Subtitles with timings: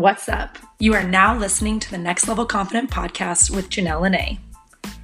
[0.00, 0.56] What's up?
[0.78, 4.38] You are now listening to the Next Level Confident podcast with Janelle Lene.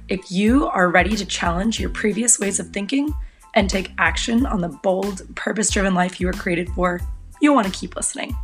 [0.09, 3.13] If you are ready to challenge your previous ways of thinking
[3.53, 6.99] and take action on the bold, purpose driven life you were created for,
[7.43, 8.35] you'll want to keep listening.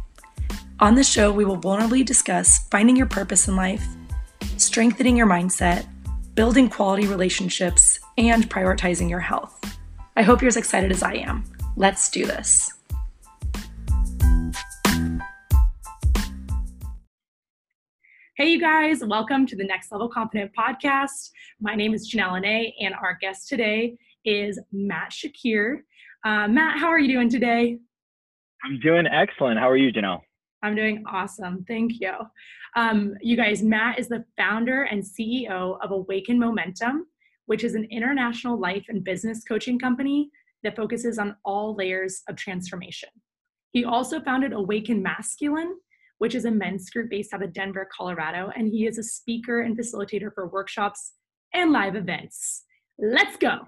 [0.79, 3.87] On this show, we will vulnerably discuss finding your purpose in life,
[4.57, 5.87] strengthening your mindset,
[6.35, 9.59] building quality relationships, and prioritizing your health.
[10.15, 11.45] I hope you're as excited as I am.
[11.75, 12.71] Let's do this.
[18.43, 21.29] Hey, you guys, welcome to the Next Level Confident podcast.
[21.61, 25.77] My name is Janelle Lene, and our guest today is Matt Shakir.
[26.25, 27.79] Uh, Matt, how are you doing today?
[28.65, 29.61] I'm doing excellent.
[29.61, 30.19] How are you, Janelle?
[30.61, 31.63] I'm doing awesome.
[31.69, 32.11] Thank you.
[32.75, 37.07] Um, you guys, Matt is the founder and CEO of Awaken Momentum,
[37.45, 40.29] which is an international life and business coaching company
[40.63, 43.07] that focuses on all layers of transformation.
[43.71, 45.77] He also founded Awaken Masculine,
[46.23, 49.59] which is a men's group based out of Denver, Colorado, and he is a speaker
[49.59, 51.11] and facilitator for workshops
[51.53, 52.63] and live events.
[52.97, 53.67] Let's go.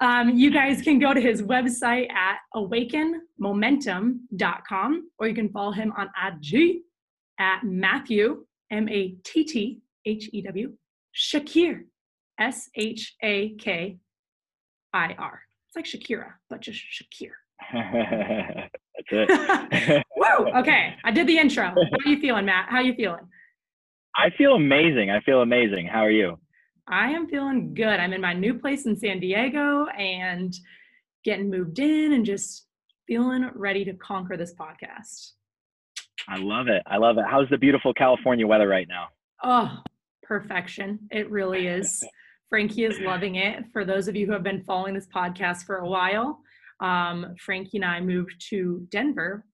[0.00, 5.92] Um, you guys can go to his website at awakenmomentum.com or you can follow him
[5.96, 6.78] on IG
[7.38, 10.72] at Matthew, M A T T H E W,
[11.16, 11.82] Shakir,
[12.40, 13.98] S H A K
[14.92, 15.42] I R.
[15.68, 17.34] It's like Shakira, but just Shakir.
[19.10, 20.04] That's it.
[20.16, 20.48] Woo!
[20.56, 21.64] Okay, I did the intro.
[21.64, 22.68] How are you feeling, Matt?
[22.68, 23.26] How are you feeling?
[24.16, 25.10] I feel amazing.
[25.10, 25.86] I feel amazing.
[25.86, 26.38] How are you?
[26.86, 27.86] I am feeling good.
[27.98, 30.54] I'm in my new place in San Diego and
[31.24, 32.66] getting moved in and just
[33.06, 35.32] feeling ready to conquer this podcast.
[36.28, 36.82] I love it.
[36.86, 37.24] I love it.
[37.28, 39.08] How's the beautiful California weather right now?
[39.42, 39.78] Oh,
[40.22, 41.00] perfection.
[41.10, 42.04] It really is.
[42.50, 43.64] Frankie is loving it.
[43.72, 46.40] For those of you who have been following this podcast for a while,
[46.80, 49.44] um, Frankie and I moved to Denver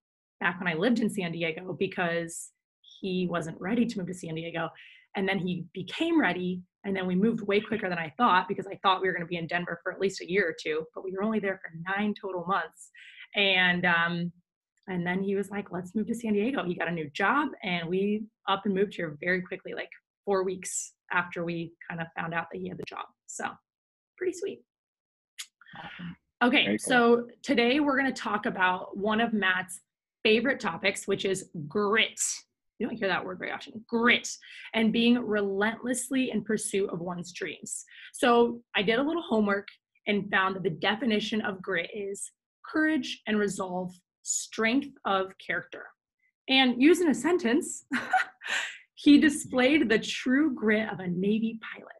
[0.40, 2.50] back when I lived in San Diego because
[3.00, 4.69] he wasn't ready to move to San Diego.
[5.16, 6.62] And then he became ready.
[6.84, 9.26] And then we moved way quicker than I thought because I thought we were going
[9.26, 11.41] to be in Denver for at least a year or two, but we were only
[11.41, 12.91] there for nine total months.
[13.34, 14.32] And um,
[14.88, 16.64] and then he was like, let's move to San Diego.
[16.64, 19.91] He got a new job and we up and moved here very quickly, like
[20.25, 23.04] four weeks after we kind of found out that he had the job.
[23.26, 23.44] So
[24.16, 24.62] pretty sweet.
[25.76, 26.16] Awesome.
[26.43, 26.78] Okay, cool.
[26.78, 29.81] so today we're going to talk about one of Matt's
[30.23, 32.19] favorite topics, which is grit.
[32.78, 34.27] You don't hear that word very often grit
[34.73, 37.84] and being relentlessly in pursuit of one's dreams.
[38.15, 39.69] So I did a little homework
[40.06, 42.31] and found that the definition of grit is
[42.65, 45.84] courage and resolve, strength of character.
[46.49, 47.84] And using a sentence,
[48.95, 52.00] he displayed the true grit of a Navy pilot.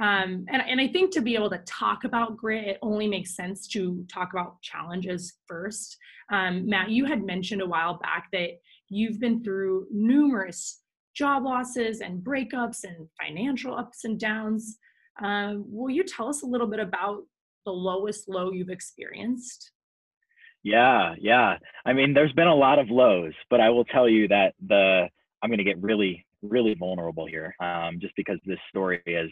[0.00, 3.36] Um, and, and I think to be able to talk about grit, it only makes
[3.36, 5.96] sense to talk about challenges first.
[6.32, 8.50] Um, Matt, you had mentioned a while back that
[8.88, 10.80] you've been through numerous
[11.14, 14.78] job losses and breakups and financial ups and downs.
[15.22, 17.22] Uh, will you tell us a little bit about
[17.64, 19.70] the lowest low you've experienced?
[20.64, 21.58] Yeah, yeah.
[21.84, 25.08] I mean, there's been a lot of lows, but I will tell you that the
[25.42, 29.30] I'm going to get really, really vulnerable here, um, just because this story is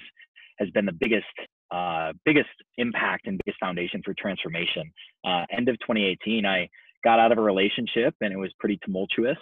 [0.59, 1.27] has been the biggest
[1.71, 4.93] uh, biggest impact and biggest foundation for transformation.
[5.25, 6.69] Uh, end of 2018, I
[7.03, 9.39] got out of a relationship and it was pretty tumultuous,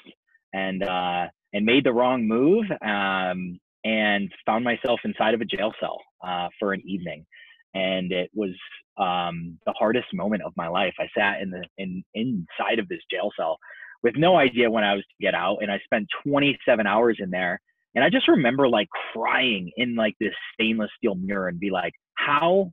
[0.53, 5.72] and uh, and made the wrong move, um, and found myself inside of a jail
[5.81, 7.27] cell uh, for an evening,
[7.75, 8.54] and it was
[8.98, 10.94] um, the hardest moment of my life.
[10.98, 13.59] I sat in the in inside of this jail cell
[14.03, 17.31] with no idea when I was to get out, and I spent 27 hours in
[17.31, 17.60] there
[17.94, 21.92] and I just remember like crying in like this stainless steel mirror and be like,
[22.14, 22.72] how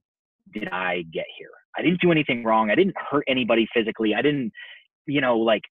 [0.53, 1.49] did I get here?
[1.77, 2.71] I didn't do anything wrong.
[2.71, 4.13] I didn't hurt anybody physically.
[4.15, 4.51] I didn't,
[5.05, 5.63] you know, like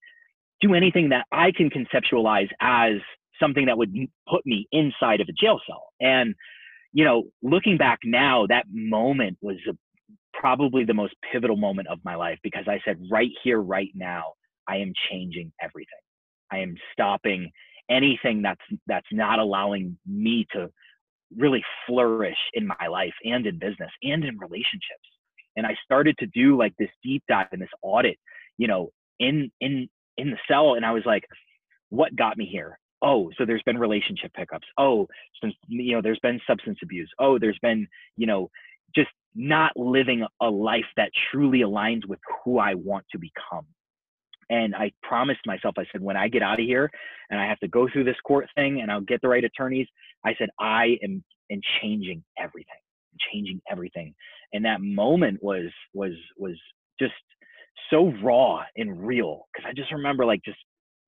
[0.60, 2.94] do anything that I can conceptualize as
[3.40, 3.94] something that would
[4.28, 5.88] put me inside of a jail cell.
[6.00, 6.34] And,
[6.92, 9.72] you know, looking back now, that moment was a,
[10.32, 14.32] probably the most pivotal moment of my life because I said, right here, right now,
[14.68, 15.86] I am changing everything.
[16.50, 17.50] I am stopping
[17.90, 20.70] anything that's that's not allowing me to
[21.36, 25.08] really flourish in my life and in business and in relationships.
[25.56, 28.18] And i started to do like this deep dive and this audit
[28.58, 31.24] you know in in in the cell and i was like
[31.90, 32.78] what got me here?
[33.02, 35.06] Oh so there's been relationship pickups oh
[35.40, 37.10] since you know there's been substance abuse.
[37.18, 37.86] Oh there's been
[38.16, 38.50] you know
[38.94, 43.66] just not living a life that truly aligns with who i want to become
[44.50, 46.90] and I promised myself, I said, when I get out of here
[47.30, 49.88] and I have to go through this court thing and I'll get the right attorneys,
[50.24, 52.80] I said, I am in changing everything,
[53.32, 54.14] changing everything.
[54.52, 56.56] And that moment was, was, was
[57.00, 57.14] just
[57.90, 59.46] so raw and real.
[59.56, 60.58] Cause I just remember like just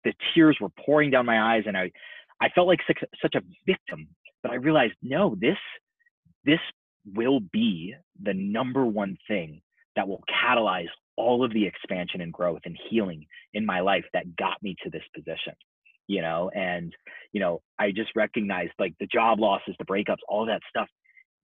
[0.04, 1.90] the tears were pouring down my eyes and I,
[2.40, 4.08] I felt like such, such a victim,
[4.42, 5.56] but I realized, no, this,
[6.44, 6.60] this
[7.14, 9.60] will be the number one thing
[9.96, 14.36] that will catalyze all of the expansion and growth and healing in my life that
[14.36, 15.54] got me to this position
[16.10, 16.50] you know?
[16.54, 16.94] And
[17.32, 20.88] you know i just recognized like the job losses the breakups all that stuff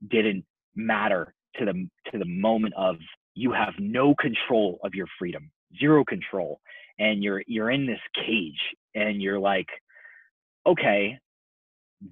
[0.08, 0.44] didn't
[0.74, 2.96] matter to the to the moment of
[3.34, 6.60] you have no control of your freedom zero control.
[6.98, 8.60] And you're you're in this cage
[8.94, 9.66] and you're like
[10.66, 11.18] okay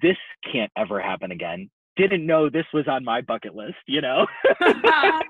[0.03, 0.17] this
[0.51, 4.27] can't ever happen again didn't know this was on my bucket list you know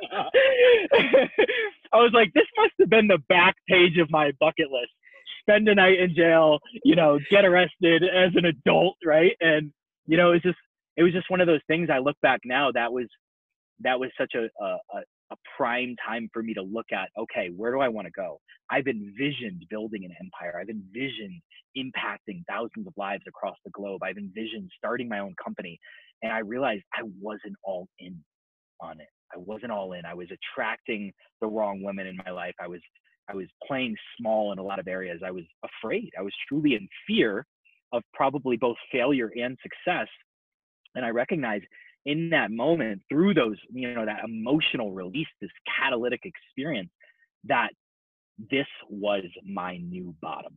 [1.92, 4.92] I was like, this must have been the back page of my bucket list.
[5.40, 9.32] Spend a night in jail, you know, get arrested as an adult, right?
[9.40, 9.72] And
[10.06, 10.58] you know, it was just
[10.96, 11.88] it was just one of those things.
[11.92, 13.06] I look back now, that was
[13.80, 14.76] that was such a a,
[15.32, 17.08] a prime time for me to look at.
[17.18, 18.40] Okay, where do I want to go?
[18.70, 20.60] I've envisioned building an empire.
[20.60, 21.40] I've envisioned
[21.76, 24.02] impacting thousands of lives across the globe.
[24.02, 25.78] I've envisioned starting my own company,
[26.22, 28.16] and I realized I wasn't all in
[28.80, 29.08] on it.
[29.32, 30.04] I wasn't all in.
[30.04, 32.54] I was attracting the wrong women in my life.
[32.60, 32.80] I was
[33.28, 35.20] I was playing small in a lot of areas.
[35.24, 36.10] I was afraid.
[36.18, 37.46] I was truly in fear
[37.92, 40.08] of probably both failure and success.
[40.96, 41.64] And I recognized
[42.06, 46.90] in that moment through those, you know, that emotional release, this catalytic experience,
[47.44, 47.70] that
[48.50, 50.56] this was my new bottom.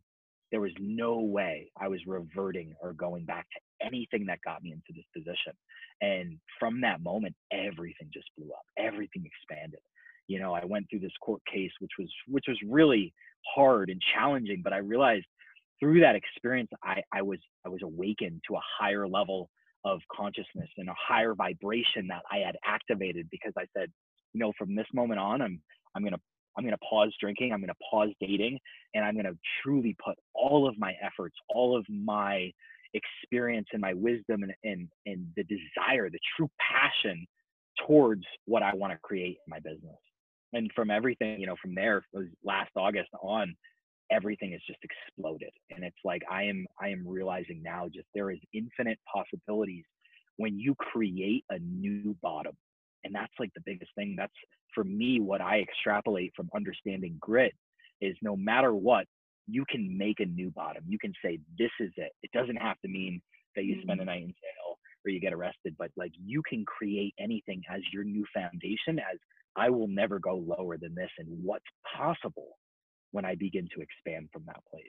[0.52, 4.72] There was no way I was reverting or going back to anything that got me
[4.72, 5.54] into this position.
[6.02, 8.64] And from that moment, everything just blew up.
[8.78, 9.80] Everything expanded.
[10.28, 13.14] You know, I went through this court case, which was which was really
[13.54, 15.26] hard and challenging, but I realized
[15.80, 19.50] through that experience, I, I was I was awakened to a higher level
[19.86, 23.90] of consciousness and a higher vibration that I had activated because I said,
[24.34, 25.62] you know, from this moment on, I'm
[25.96, 26.20] I'm gonna
[26.58, 28.60] I'm gonna pause drinking, I'm gonna pause dating,
[28.94, 32.52] and I'm gonna truly put all of my efforts, all of my
[32.94, 37.26] experience and my wisdom and, and, and the desire, the true passion
[37.88, 39.98] towards what I want to create in my business.
[40.54, 43.56] And from everything, you know, from there, was last August on,
[44.14, 45.52] everything has just exploded.
[45.72, 49.86] And it's like I am I am realizing now just there is infinite possibilities
[50.38, 52.54] when you create a new bottom.
[53.04, 54.16] And that's like the biggest thing.
[54.18, 54.34] That's
[54.74, 57.54] for me what I extrapolate from understanding grit
[58.02, 59.06] is no matter what,
[59.48, 60.84] you can make a new bottom.
[60.88, 62.12] You can say, this is it.
[62.24, 63.22] It doesn't have to mean
[63.56, 64.10] that you spend a mm-hmm.
[64.10, 68.06] night in jail or you get arrested, but like you can create anything as your
[68.06, 69.20] new foundation, as
[69.56, 72.58] I will never go lower than this and what's possible
[73.14, 74.86] when I begin to expand from that place.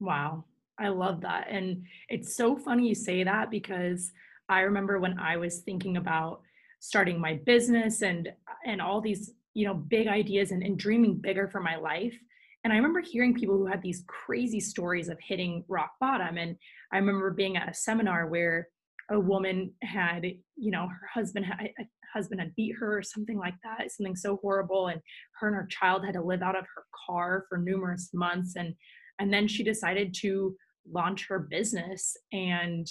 [0.00, 0.44] Wow.
[0.78, 1.46] I love that.
[1.48, 4.10] And it's so funny you say that because
[4.48, 6.40] I remember when I was thinking about
[6.80, 8.28] starting my business and
[8.66, 12.18] and all these, you know, big ideas and, and dreaming bigger for my life
[12.64, 16.38] and I remember hearing people who had these crazy stories of hitting rock bottom.
[16.38, 16.56] And
[16.92, 18.68] I remember being at a seminar where
[19.10, 20.24] a woman had,
[20.56, 21.84] you know, her husband had, a
[22.14, 24.88] husband had beat her or something like that, something so horrible.
[24.88, 25.00] And
[25.40, 28.56] her and her child had to live out of her car for numerous months.
[28.56, 28.74] And
[29.18, 30.56] and then she decided to
[30.90, 32.86] launch her business and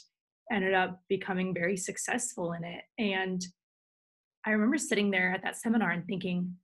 [0.51, 2.83] ended up becoming very successful in it.
[2.97, 3.41] And
[4.45, 6.55] I remember sitting there at that seminar and thinking,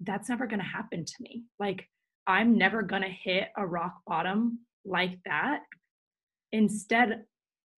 [0.00, 1.44] that's never going to happen to me.
[1.58, 1.88] Like
[2.26, 5.60] I'm never going to hit a rock bottom like that.
[6.52, 7.24] Instead,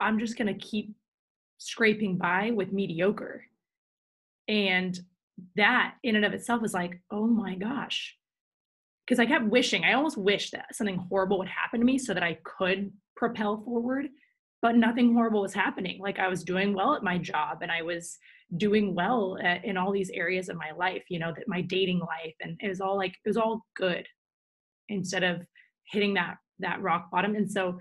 [0.01, 0.95] I'm just going to keep
[1.59, 3.45] scraping by with mediocre.
[4.49, 4.99] And
[5.57, 8.17] that in and of itself was like, oh my gosh.
[9.07, 12.13] Because I kept wishing, I almost wished that something horrible would happen to me so
[12.15, 14.07] that I could propel forward,
[14.63, 16.01] but nothing horrible was happening.
[16.01, 18.19] Like I was doing well at my job and I was
[18.57, 22.01] doing well at, in all these areas of my life, you know, that my dating
[22.01, 24.07] life and it was all like, it was all good
[24.89, 25.43] instead of
[25.91, 27.79] hitting that that rock bottom and so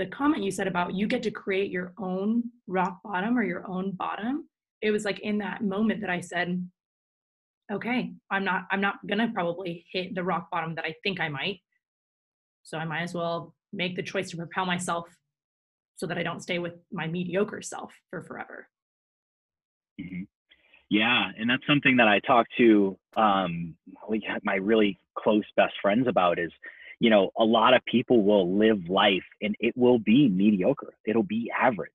[0.00, 3.68] the comment you said about you get to create your own rock bottom or your
[3.68, 4.48] own bottom
[4.80, 6.66] it was like in that moment that i said
[7.70, 11.28] okay i'm not i'm not gonna probably hit the rock bottom that i think i
[11.28, 11.60] might
[12.62, 15.06] so i might as well make the choice to propel myself
[15.96, 18.66] so that i don't stay with my mediocre self for forever
[20.00, 20.22] mm-hmm.
[20.92, 23.76] Yeah, and that's something that I talk to um,
[24.42, 26.50] my really close best friends about is,
[27.00, 30.92] you know, a lot of people will live life and it will be mediocre.
[31.06, 31.90] It'll be average.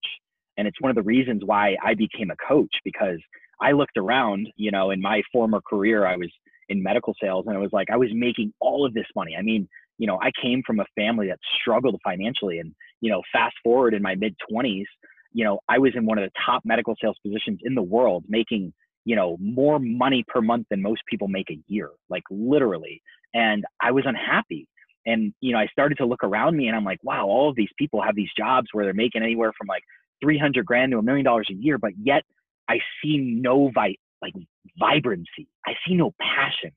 [0.58, 3.20] And it's one of the reasons why I became a coach because
[3.62, 6.32] I looked around, you know, in my former career, I was
[6.70, 9.36] in medical sales and I was like, I was making all of this money.
[9.38, 12.60] I mean, you know, I came from a family that struggled financially.
[12.60, 14.86] And, you know, fast forward in my mid 20s,
[15.32, 18.26] you know, I was in one of the top medical sales positions in the world,
[18.28, 18.74] making
[19.06, 23.02] you know, more money per month than most people make a year, like literally.
[23.34, 24.68] And I was unhappy.
[25.06, 27.56] And, you know, I started to look around me and I'm like, wow, all of
[27.56, 29.84] these people have these jobs where they're making anywhere from like
[30.22, 32.24] 300 grand to a million dollars a year, but yet
[32.68, 34.34] I see no vi- like
[34.80, 35.48] vibrancy.
[35.66, 36.72] I see no passion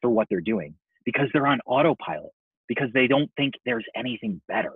[0.00, 2.32] for what they're doing because they're on autopilot
[2.68, 4.72] because they don't think there's anything better.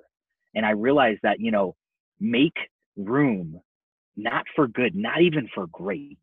[0.54, 1.75] And I realized that, you know,
[2.21, 2.57] make
[2.97, 3.61] room
[4.16, 6.19] not for good, not even for great.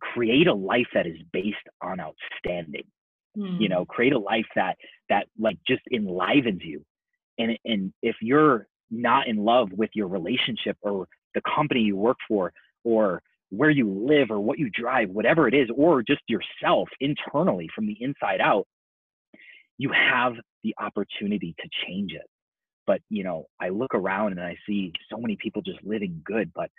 [0.00, 2.84] Create a life that is based on outstanding.
[3.38, 3.60] Mm.
[3.60, 3.92] You know, hmm.
[3.92, 4.76] create a life that
[5.08, 6.84] that like just enlivens you.
[7.38, 12.16] And and if you're not in love with your relationship or the company you work
[12.26, 12.52] for
[12.84, 17.68] or where you live or what you drive, whatever it is, or just yourself internally
[17.74, 18.66] from the inside out,
[19.78, 22.26] you have the opportunity to change it.
[22.86, 26.50] But, you know, I look around and I see so many people just living good,
[26.54, 26.70] but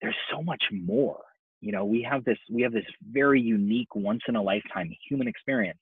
[0.00, 1.20] there's so much more.
[1.60, 5.28] You know, we have this we have this very unique once in a lifetime human
[5.28, 5.80] experience.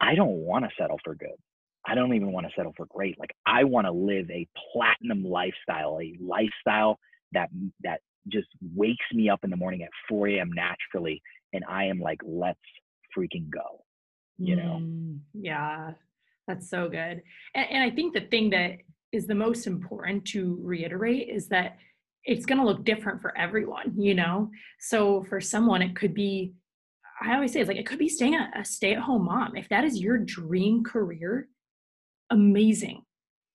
[0.00, 1.36] I don't want to settle for good.
[1.86, 3.18] I don't even want to settle for great.
[3.18, 6.98] Like I want to live a platinum lifestyle, a lifestyle
[7.32, 7.50] that
[7.82, 10.50] that just wakes me up in the morning at 4 a.m.
[10.54, 11.20] naturally,
[11.52, 12.60] and I am like, let's
[13.16, 13.84] freaking go.
[14.38, 14.78] You know?
[14.80, 15.92] Mm, yeah,
[16.46, 17.22] that's so good.
[17.54, 18.78] And, and I think the thing that
[19.12, 21.76] is the most important to reiterate is that
[22.24, 24.50] it's going to look different for everyone, you know?
[24.80, 26.54] So for someone, it could be,
[27.20, 29.56] I always say, it's like, it could be staying a, a stay at home mom.
[29.56, 31.48] If that is your dream career,
[32.30, 33.02] amazing.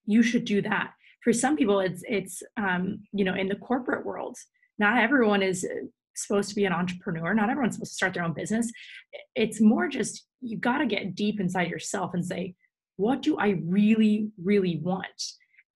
[0.05, 0.91] You should do that.
[1.23, 4.37] For some people, it's, it's, um, you know, in the corporate world,
[4.79, 7.33] not everyone is uh, supposed to be an entrepreneur.
[7.33, 8.71] Not everyone's supposed to start their own business.
[9.35, 12.55] It's more just, you got to get deep inside yourself and say,
[12.95, 15.05] what do I really, really want?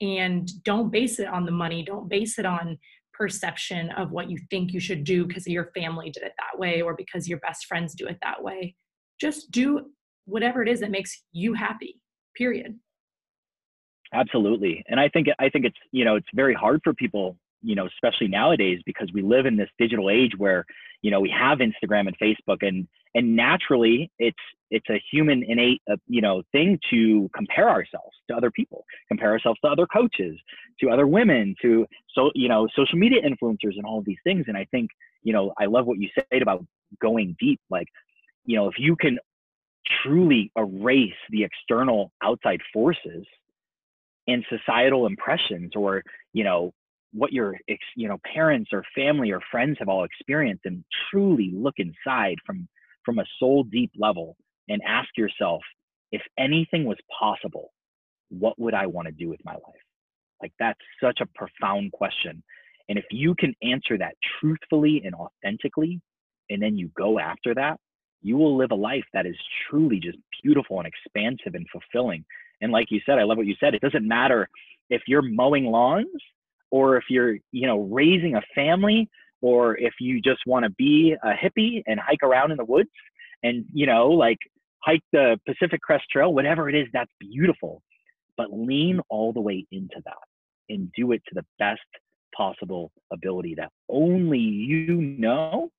[0.02, 1.84] And don't base it on the money.
[1.84, 2.78] Don't base it on
[3.14, 6.82] perception of what you think you should do because your family did it that way
[6.82, 8.76] or because your best friends do it that way.
[9.20, 9.92] Just do
[10.26, 12.02] whatever it is that makes you happy.
[12.36, 12.80] Period.
[14.14, 14.84] Absolutely.
[14.90, 17.88] And I think I think it's, you know, it's very hard for people you know,
[17.88, 20.66] especially nowadays because we live in this digital age where,
[21.02, 24.38] you know, we have Instagram and Facebook and and naturally it's
[24.70, 29.32] it's a human innate uh, you know thing to compare ourselves to other people compare
[29.32, 30.38] ourselves to other coaches
[30.80, 34.46] to other women to so you know social media influencers and all of these things.
[34.48, 34.90] And i think
[35.24, 36.66] you know i love what you said about
[37.02, 37.60] going deep.
[37.70, 37.88] Like
[38.46, 39.20] you know if you can
[40.04, 43.26] truly erase the external outside forces
[44.28, 46.04] and societal impressions or
[46.34, 46.72] you know
[47.14, 47.58] what your
[47.96, 52.68] you know parents or family or friends have all experienced and truly look inside from
[53.06, 54.36] from a soul deep level
[54.70, 55.62] and ask yourself
[56.12, 57.72] if anything was possible
[58.30, 59.86] what would i want to do with my life?
[60.42, 62.44] Like that's such a profound question
[62.90, 66.02] and if you can answer that truthfully and authentically
[66.50, 67.78] and then you go after that
[68.22, 69.36] you will live a life that is
[69.70, 72.26] truly just beautiful and expansive and fulfilling
[72.62, 74.50] and like you said i love what you said it doesn't matter
[74.90, 76.08] if you're mowing lawns
[76.70, 79.10] or if you're you know raising a family
[79.42, 82.90] or if you just want to be a hippie and hike around in the woods
[83.44, 84.38] and you know like
[84.84, 87.82] hike the pacific crest trail whatever it is that's beautiful.
[88.38, 90.14] But lean all the way into that
[90.70, 91.82] and do it to the best
[92.36, 95.70] possible ability that only you know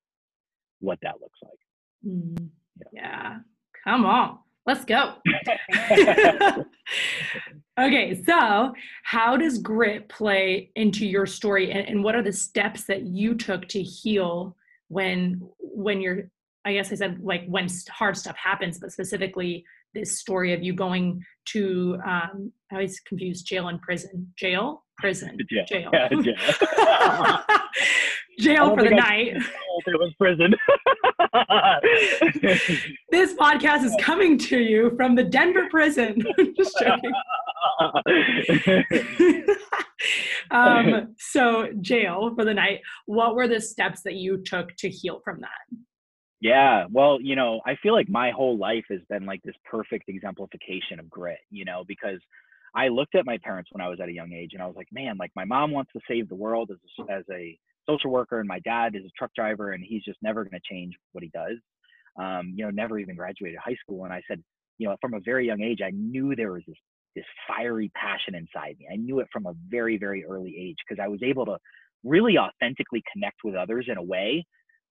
[0.80, 1.58] what that looks like.
[2.06, 2.50] Mm,
[2.92, 3.02] yeah.
[3.02, 3.38] yeah.
[3.84, 5.14] Come on let's go
[7.80, 12.84] Okay, so how does grit play into your story, and, and, what are the steps
[12.84, 14.54] that you took to heal
[14.88, 16.30] when when you're?
[16.66, 19.64] I guess I said like when hard stuff happens, but specifically
[19.94, 25.38] this story of you going to um, I always confuse jail and prison, jail, prison,
[25.50, 27.40] jail, jail, yeah, jail.
[28.38, 29.34] jail for the night.
[29.86, 30.54] It was prison.
[33.10, 36.22] this podcast is coming to you from the Denver prison.
[36.56, 37.12] Just joking.
[40.50, 42.80] um, so jail for the night.
[43.06, 45.78] What were the steps that you took to heal from that?
[46.40, 50.08] Yeah, well, you know, I feel like my whole life has been like this perfect
[50.08, 52.18] exemplification of grit, you know, because
[52.74, 54.74] I looked at my parents when I was at a young age and I was
[54.76, 57.58] like, man, like my mom wants to save the world as a, as a
[57.88, 60.74] social worker and my dad is a truck driver and he's just never going to
[60.74, 61.58] change what he does.
[62.20, 64.04] Um, you know, never even graduated high school.
[64.04, 64.42] And I said,
[64.78, 66.76] you know, from a very young age, I knew there was this
[67.14, 68.88] this fiery passion inside me.
[68.90, 71.58] I knew it from a very, very early age because I was able to
[72.04, 74.44] really authentically connect with others in a way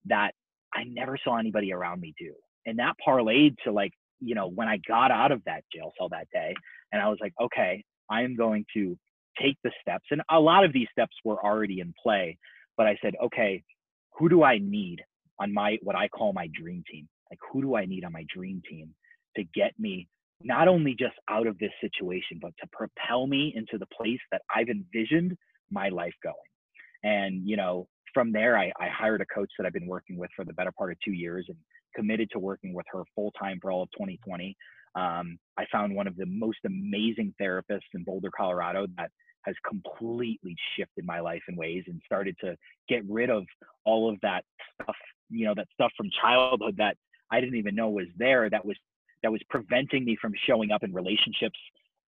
[0.05, 0.31] that
[0.73, 2.33] I never saw anybody around me do.
[2.65, 6.09] And that parlayed to like, you know, when I got out of that jail cell
[6.09, 6.53] that day
[6.91, 8.97] and I was like, okay, I am going to
[9.41, 10.05] take the steps.
[10.11, 12.37] And a lot of these steps were already in play,
[12.81, 13.63] but I said, okay,
[14.17, 15.03] who do I need
[15.39, 17.07] on my, what I call my dream team?
[17.29, 18.95] Like, who do I need on my dream team
[19.35, 20.07] to get me
[20.43, 24.41] not only just out of this situation, but to propel me into the place that
[24.55, 25.37] I've envisioned
[25.69, 26.33] my life going.
[27.03, 30.31] And, you know, from there, I, I hired a coach that I've been working with
[30.35, 31.57] for the better part of two years and
[31.95, 34.57] committed to working with her full time for all of 2020.
[34.95, 39.11] Um, I found one of the most amazing therapists in Boulder, Colorado that
[39.43, 42.55] has completely shifted my life in ways and started to
[42.87, 43.45] get rid of
[43.85, 44.43] all of that
[44.81, 44.95] stuff,
[45.29, 46.97] you know, that stuff from childhood that
[47.31, 48.77] I didn't even know was there that was
[49.23, 51.59] that was preventing me from showing up in relationships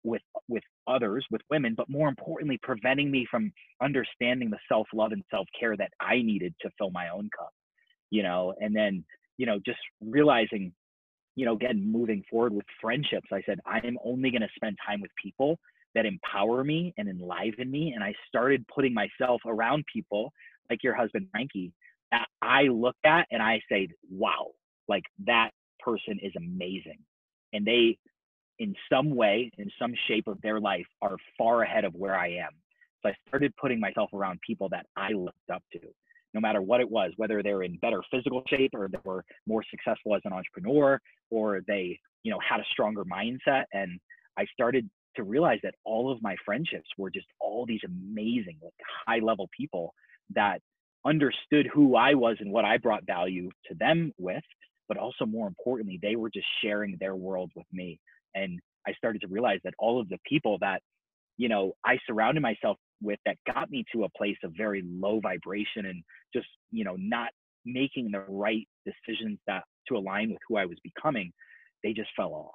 [0.03, 5.23] with with others with women but more importantly preventing me from understanding the self-love and
[5.31, 7.49] self-care that i needed to fill my own cup
[8.09, 8.53] you know?
[8.59, 9.03] And then
[9.37, 10.73] you know just realizing
[11.35, 14.75] you know again moving forward with friendships i said i am only going to spend
[14.85, 15.59] time with people
[15.97, 20.31] that empower me and enliven me and i started putting myself around people
[20.69, 21.73] like your husband frankie
[22.11, 24.47] that i look at and i say wow
[24.87, 26.99] like that person is amazing.
[27.53, 27.97] And they
[28.59, 32.27] in some way in some shape of their life are far ahead of where i
[32.27, 32.49] am.
[33.01, 35.79] So i started putting myself around people that i looked up to
[36.33, 39.63] no matter what it was whether they're in better physical shape or they were more
[39.69, 40.99] successful as an entrepreneur
[41.29, 43.65] or they you know had a stronger mindset.
[43.73, 43.99] And
[44.37, 48.73] i started to realize that all of my friendships were just all these amazing like
[49.07, 49.93] high level people
[50.33, 50.61] that
[51.05, 54.43] understood who i was and what i brought value to them with
[54.87, 57.99] but also more importantly, they were just sharing their world with me.
[58.35, 60.81] And I started to realize that all of the people that,
[61.37, 65.19] you know, I surrounded myself with that got me to a place of very low
[65.19, 67.29] vibration and just, you know, not
[67.65, 71.31] making the right decisions that to align with who I was becoming,
[71.83, 72.53] they just fell off.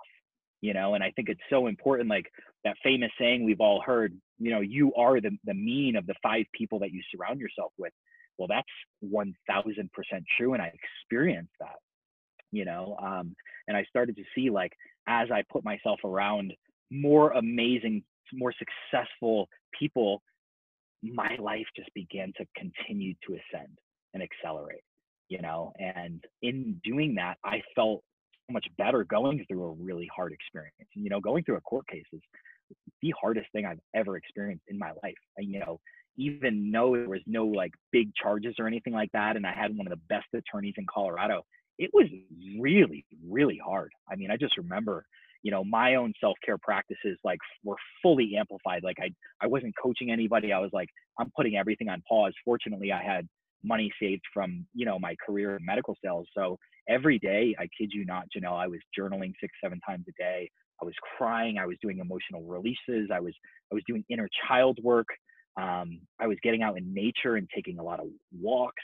[0.62, 2.31] You know, and I think it's so important, like
[2.64, 6.14] that famous saying we've all heard, you know, you are the, the mean of the
[6.23, 7.92] five people that you surround yourself with.
[8.38, 8.69] Well, that's
[9.04, 9.35] 1000%
[10.38, 10.54] true.
[10.54, 11.76] And I experienced that
[12.52, 13.35] you know um,
[13.66, 14.73] and i started to see like
[15.09, 16.52] as i put myself around
[16.91, 20.23] more amazing more successful people
[21.02, 23.76] my life just began to continue to ascend
[24.15, 24.84] and accelerate
[25.28, 28.02] you know and in doing that i felt
[28.50, 32.05] much better going through a really hard experience you know going through a court case
[32.13, 32.21] is
[33.00, 35.81] the hardest thing i've ever experienced in my life and you know
[36.19, 39.76] even though there was no like big charges or anything like that and i had
[39.76, 41.43] one of the best attorneys in colorado
[41.78, 42.07] it was
[42.59, 43.93] really, really hard.
[44.11, 45.05] I mean, I just remember,
[45.43, 48.85] you know, my own self-care practices like were fully amplified.
[48.85, 50.52] Like I, I wasn't coaching anybody.
[50.52, 52.35] I was like, I'm putting everything on pause.
[52.45, 53.28] Fortunately, I had
[53.65, 56.26] money saved from, you know, my career in medical sales.
[56.37, 60.12] So every day, I kid you not, Janelle, I was journaling six, seven times a
[60.23, 60.50] day.
[60.80, 61.58] I was crying.
[61.58, 63.10] I was doing emotional releases.
[63.12, 63.34] I was,
[63.71, 65.06] I was doing inner child work.
[65.60, 68.06] Um, I was getting out in nature and taking a lot of
[68.40, 68.82] walks.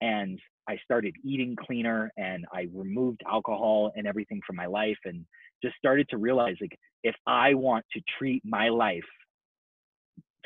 [0.00, 5.24] And I started eating cleaner and I removed alcohol and everything from my life and
[5.62, 9.02] just started to realize like if I want to treat my life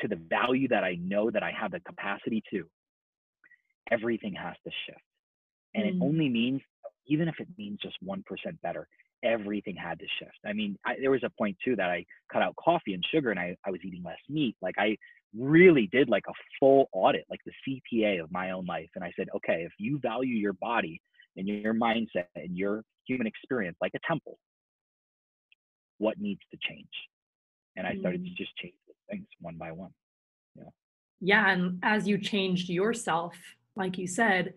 [0.01, 2.65] to the value that I know that I have the capacity to,
[3.91, 5.01] everything has to shift.
[5.75, 5.89] And mm.
[5.89, 6.61] it only means,
[7.09, 8.23] even if it means just 1%
[8.63, 8.87] better,
[9.23, 10.37] everything had to shift.
[10.45, 13.31] I mean, I, there was a point too that I cut out coffee and sugar
[13.31, 14.55] and I, I was eating less meat.
[14.61, 14.95] Like I
[15.37, 18.89] really did like a full audit, like the CPA of my own life.
[18.95, 21.01] And I said, okay, if you value your body
[21.35, 24.37] and your mindset and your human experience like a temple,
[25.97, 26.87] what needs to change?
[27.75, 28.35] And I started to mm.
[28.35, 28.73] just change
[29.09, 29.91] things one by one.
[30.55, 30.63] Yeah.
[31.21, 31.51] Yeah.
[31.51, 33.35] And as you changed yourself,
[33.75, 34.53] like you said,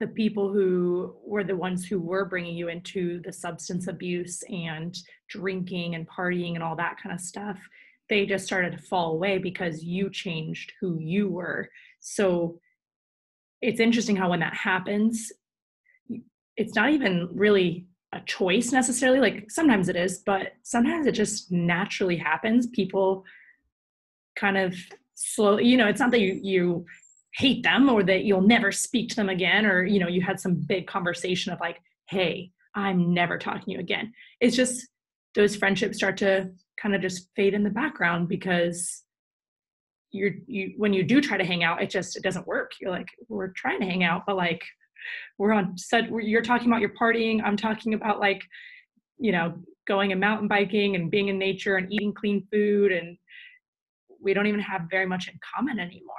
[0.00, 4.96] the people who were the ones who were bringing you into the substance abuse and
[5.28, 7.58] drinking and partying and all that kind of stuff
[8.08, 11.70] they just started to fall away because you changed who you were.
[12.00, 12.60] So
[13.62, 15.32] it's interesting how when that happens,
[16.56, 19.20] it's not even really a choice necessarily.
[19.20, 22.66] Like sometimes it is, but sometimes it just naturally happens.
[22.68, 23.24] People
[24.36, 24.76] kind of
[25.14, 26.86] slowly, you know, it's not that you, you
[27.34, 30.38] hate them or that you'll never speak to them again, or, you know, you had
[30.38, 34.12] some big conversation of like, hey, I'm never talking to you again.
[34.40, 34.88] It's just
[35.34, 39.02] those friendships start to kind of just fade in the background because
[40.10, 42.90] you're you when you do try to hang out it just it doesn't work you're
[42.90, 44.62] like we're trying to hang out but like
[45.38, 48.42] we're on set you're talking about your partying i'm talking about like
[49.18, 49.54] you know
[49.88, 53.18] going and mountain biking and being in nature and eating clean food and
[54.22, 56.14] we don't even have very much in common anymore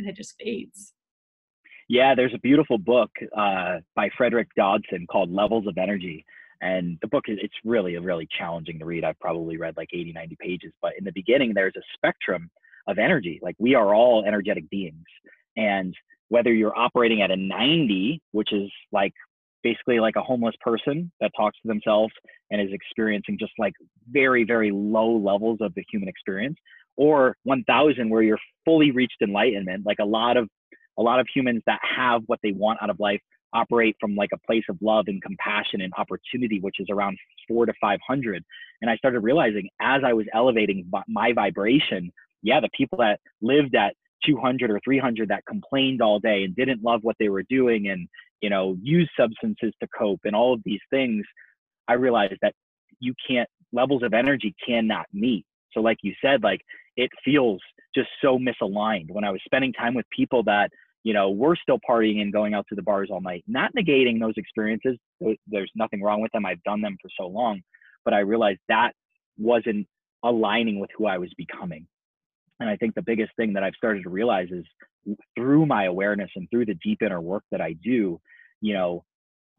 [0.00, 0.92] and it just fades.
[1.88, 6.24] Yeah there's a beautiful book uh, by frederick dodson called levels of energy
[6.62, 9.04] and the book is it's really really challenging to read.
[9.04, 12.50] I've probably read like 80 90 pages but in the beginning there's a spectrum
[12.86, 13.38] of energy.
[13.42, 15.04] Like we are all energetic beings
[15.56, 15.94] and
[16.28, 19.12] whether you're operating at a 90 which is like
[19.62, 22.12] basically like a homeless person that talks to themselves
[22.50, 23.74] and is experiencing just like
[24.10, 26.56] very, very low levels of the human experience,
[27.00, 29.86] or 1000 where you're fully reached enlightenment.
[29.86, 30.50] Like a lot of
[30.98, 33.20] a lot of humans that have what they want out of life
[33.54, 37.16] operate from like a place of love and compassion and opportunity, which is around
[37.48, 38.44] four to 500.
[38.82, 43.74] And I started realizing as I was elevating my vibration, yeah, the people that lived
[43.74, 43.94] at
[44.26, 48.06] 200 or 300 that complained all day and didn't love what they were doing and
[48.42, 51.24] you know use substances to cope and all of these things
[51.88, 52.52] i realized that
[52.98, 56.60] you can't levels of energy cannot meet so like you said like
[56.96, 57.60] it feels
[57.94, 60.70] just so misaligned when i was spending time with people that
[61.02, 64.20] you know were still partying and going out to the bars all night not negating
[64.20, 64.96] those experiences
[65.46, 67.60] there's nothing wrong with them i've done them for so long
[68.04, 68.92] but i realized that
[69.38, 69.86] wasn't
[70.24, 71.86] aligning with who i was becoming
[72.60, 74.64] and I think the biggest thing that I've started to realize is
[75.34, 78.20] through my awareness and through the deep inner work that I do,
[78.60, 79.02] you know,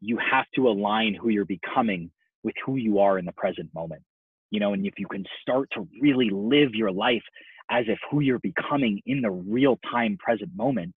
[0.00, 2.10] you have to align who you're becoming
[2.44, 4.02] with who you are in the present moment.
[4.52, 7.22] You know, and if you can start to really live your life
[7.70, 10.94] as if who you're becoming in the real time present moment,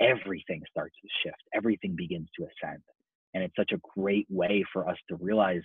[0.00, 1.42] everything starts to shift.
[1.54, 2.82] Everything begins to ascend.
[3.34, 5.62] And it's such a great way for us to realize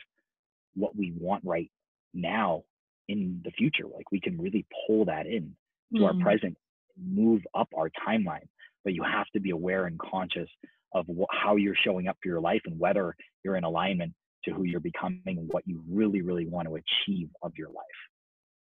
[0.75, 1.71] what we want right
[2.13, 2.63] now
[3.07, 3.85] in the future.
[3.91, 5.55] Like we can really pull that in
[5.95, 6.05] to mm.
[6.05, 6.55] our present,
[7.03, 8.47] move up our timeline.
[8.83, 10.49] But you have to be aware and conscious
[10.93, 14.13] of wh- how you're showing up for your life and whether you're in alignment
[14.45, 17.85] to who you're becoming and what you really, really want to achieve of your life.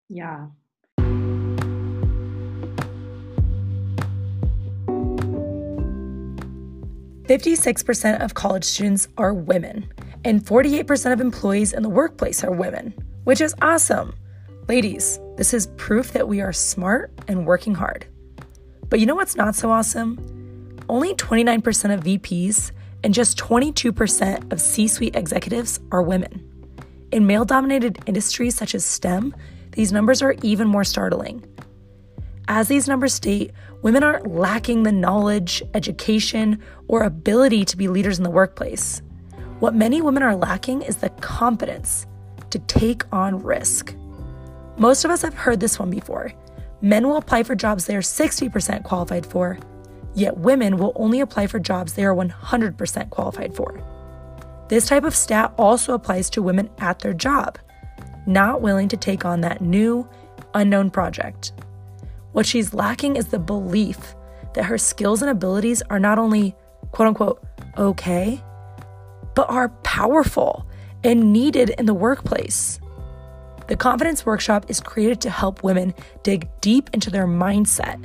[0.09, 0.47] Yeah.
[7.27, 9.91] Fifty-six percent of college students are women,
[10.25, 14.13] and forty-eight percent of employees in the workplace are women, which is awesome.
[14.67, 18.05] Ladies, this is proof that we are smart and working hard.
[18.89, 20.77] But you know what's not so awesome?
[20.89, 22.71] Only 29% of VPs
[23.03, 26.47] and just 22% of C suite executives are women.
[27.11, 29.35] In male dominated industries such as STEM,
[29.71, 31.43] these numbers are even more startling.
[32.47, 38.17] As these numbers state, women aren't lacking the knowledge, education, or ability to be leaders
[38.17, 39.01] in the workplace.
[39.59, 42.07] What many women are lacking is the confidence
[42.49, 43.95] to take on risk.
[44.77, 46.33] Most of us have heard this one before.
[46.81, 49.59] Men will apply for jobs they are 60% qualified for,
[50.13, 53.81] yet women will only apply for jobs they are 100% qualified for.
[54.69, 57.57] This type of stat also applies to women at their job,
[58.25, 60.07] not willing to take on that new,
[60.53, 61.53] unknown project.
[62.31, 64.15] What she's lacking is the belief
[64.53, 66.55] that her skills and abilities are not only
[66.91, 67.43] quote unquote
[67.77, 68.41] okay,
[69.35, 70.65] but are powerful
[71.03, 72.79] and needed in the workplace.
[73.67, 75.93] The Confidence Workshop is created to help women
[76.23, 78.03] dig deep into their mindset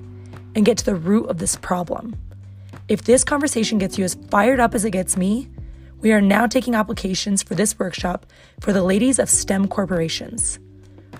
[0.56, 2.16] and get to the root of this problem.
[2.88, 5.48] If this conversation gets you as fired up as it gets me,
[6.00, 8.26] we are now taking applications for this workshop
[8.60, 10.58] for the ladies of STEM corporations.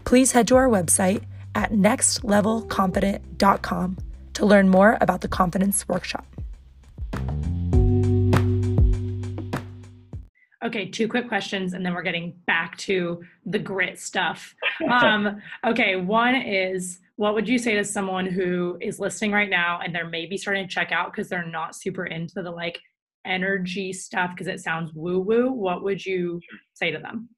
[0.05, 1.22] Please head to our website
[1.55, 3.99] at nextlevelconfident.com
[4.35, 6.27] to learn more about the Confidence Workshop.
[10.64, 14.55] Okay, two quick questions, and then we're getting back to the grit stuff.
[14.90, 19.81] Um, okay, one is what would you say to someone who is listening right now
[19.83, 22.79] and they're maybe starting to check out because they're not super into the like
[23.26, 25.50] energy stuff because it sounds woo woo?
[25.50, 26.40] What would you
[26.74, 27.29] say to them?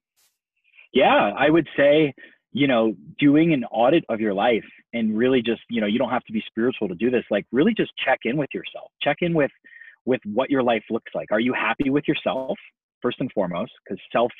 [0.93, 2.13] Yeah, I would say,
[2.51, 6.09] you know, doing an audit of your life and really just, you know, you don't
[6.09, 7.23] have to be spiritual to do this.
[7.29, 9.51] Like, really just check in with yourself, check in with
[10.05, 11.31] with what your life looks like.
[11.31, 12.57] Are you happy with yourself?
[13.01, 14.31] first and foremost, because self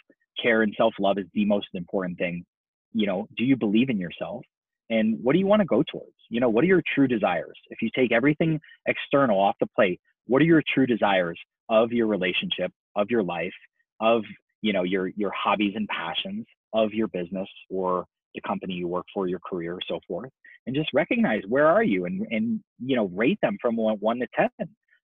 [0.41, 2.45] care and self love is the most important thing.
[2.93, 4.43] You know, do you believe in yourself?
[4.89, 6.15] And what do you want to go towards?
[6.29, 7.57] You know, what are your true desires?
[7.69, 12.07] If you take everything external off the plate, what are your true desires of your
[12.07, 13.53] relationship, of your life,
[13.99, 14.23] of
[14.61, 19.05] you know your your hobbies and passions, of your business or the company you work
[19.13, 20.29] for, your career, so forth,
[20.67, 24.27] and just recognize where are you and and you know rate them from one, to
[24.35, 24.49] ten,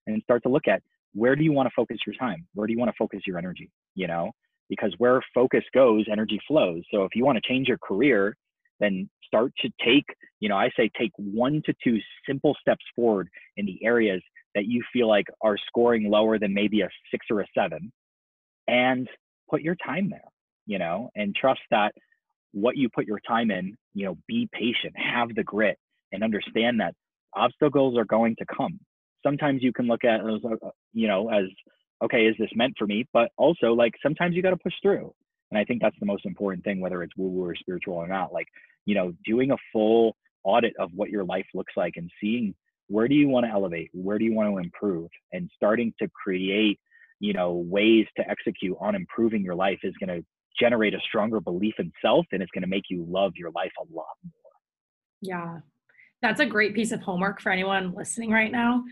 [0.06, 0.82] and start to look at
[1.14, 2.46] where do you want to focus your time?
[2.54, 3.70] Where do you want to focus your energy?
[3.94, 4.32] You know,
[4.68, 6.82] because where focus goes, energy flows.
[6.92, 8.36] So if you want to change your career,
[8.80, 10.04] then start to take,
[10.40, 14.22] you know, I say take one to two simple steps forward in the areas
[14.54, 17.92] that you feel like are scoring lower than maybe a six or a seven
[18.68, 19.08] and
[19.50, 20.28] put your time there,
[20.66, 21.92] you know, and trust that
[22.52, 25.78] what you put your time in, you know, be patient, have the grit
[26.12, 26.94] and understand that
[27.34, 28.78] obstacles are going to come.
[29.22, 31.44] Sometimes you can look at as uh, you know as
[32.02, 33.04] okay is this meant for me?
[33.12, 35.12] But also like sometimes you got to push through
[35.50, 38.08] and i think that's the most important thing whether it's woo woo or spiritual or
[38.08, 38.46] not like
[38.84, 42.54] you know doing a full audit of what your life looks like and seeing
[42.88, 46.08] where do you want to elevate where do you want to improve and starting to
[46.08, 46.78] create
[47.20, 50.24] you know ways to execute on improving your life is going to
[50.58, 53.72] generate a stronger belief in self and it's going to make you love your life
[53.78, 54.52] a lot more.
[55.20, 55.60] Yeah.
[56.22, 58.82] That's a great piece of homework for anyone listening right now.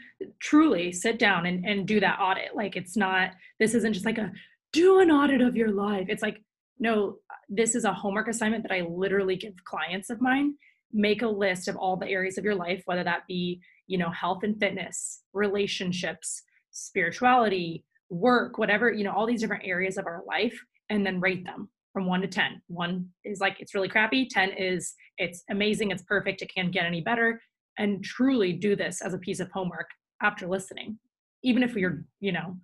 [0.41, 2.55] Truly sit down and, and do that audit.
[2.55, 4.31] Like it's not this isn't just like a
[4.75, 6.07] do an audit of your life.
[6.09, 6.43] It's like
[6.79, 7.17] no
[7.49, 10.55] this is a homework assignment that i literally give clients of mine.
[10.93, 14.11] Make a list of all the areas of your life whether that be you know
[14.11, 20.23] health and fitness relationships spirituality work whatever you know all these different areas of our
[20.27, 20.59] life
[20.91, 24.27] and then rate them from 1 to 10 1 is like it's really crappy.
[24.27, 27.41] 10 is it's amazing it's perfect it can't get any better.
[27.79, 29.89] And truly do this as a piece of homework
[30.23, 30.99] after listening
[31.43, 32.57] even if you're you know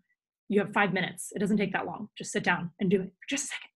[0.50, 3.06] you have five minutes it doesn't take that long just sit down and do it
[3.06, 3.70] for just a second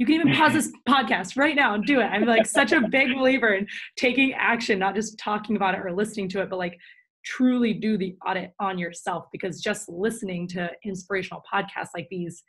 [0.00, 0.40] you can even mm-hmm.
[0.40, 2.04] pause this podcast right now and do it.
[2.04, 3.66] I'm like such a big believer in
[3.98, 6.78] taking action, not just talking about it or listening to it, but like
[7.22, 12.42] truly do the audit on yourself because just listening to inspirational podcasts like these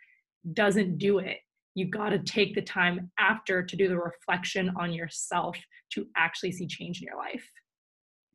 [0.54, 1.40] doesn't do it.
[1.76, 5.58] You got to take the time after to do the reflection on yourself
[5.92, 7.46] to actually see change in your life.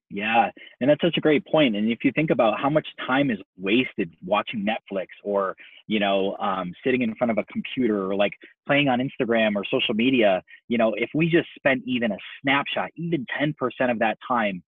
[0.09, 1.75] Yeah, and that's such a great point.
[1.75, 5.57] And if you think about how much time is wasted watching Netflix or
[5.89, 8.33] you know um, sitting in front of a computer or like
[8.67, 12.91] playing on Instagram or social media, you know, if we just spent even a snapshot,
[12.97, 13.55] even 10%
[13.91, 14.63] of that time,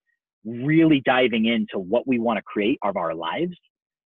[0.44, 3.57] really diving into what we want to create of our lives,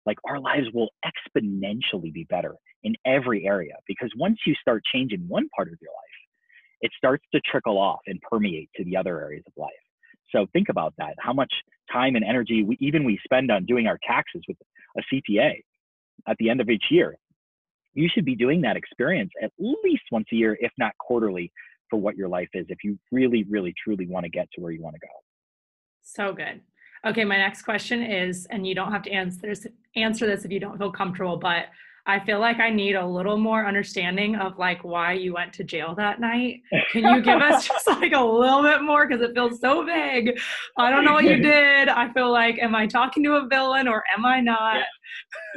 [0.05, 3.75] like our lives will exponentially be better in every area.
[3.87, 6.19] Because once you start changing one part of your life,
[6.83, 9.71] it starts to trickle off and permeate to the other areas of life.
[10.35, 11.15] So think about that.
[11.19, 11.53] How much
[11.93, 14.57] time and energy we even we spend on doing our taxes with
[14.97, 15.63] a CPA
[16.29, 17.17] at the end of each year.
[17.95, 21.53] You should be doing that experience at least once a year, if not quarterly,
[21.91, 24.73] for what your life is, if you really, really, truly want to get to where
[24.73, 25.13] you want to go.
[26.03, 26.61] So good.
[27.05, 30.51] Okay, my next question is, and you don't have to answer this, answer this if
[30.51, 31.67] you don't feel comfortable, but
[32.05, 35.65] I feel like I need a little more understanding of like why you went to
[35.65, 36.63] jail that night.
[36.91, 40.39] Can you give us just like a little bit more because it feels so vague.
[40.77, 41.89] I don't know what you did.
[41.89, 44.83] I feel like am I talking to a villain or am I not?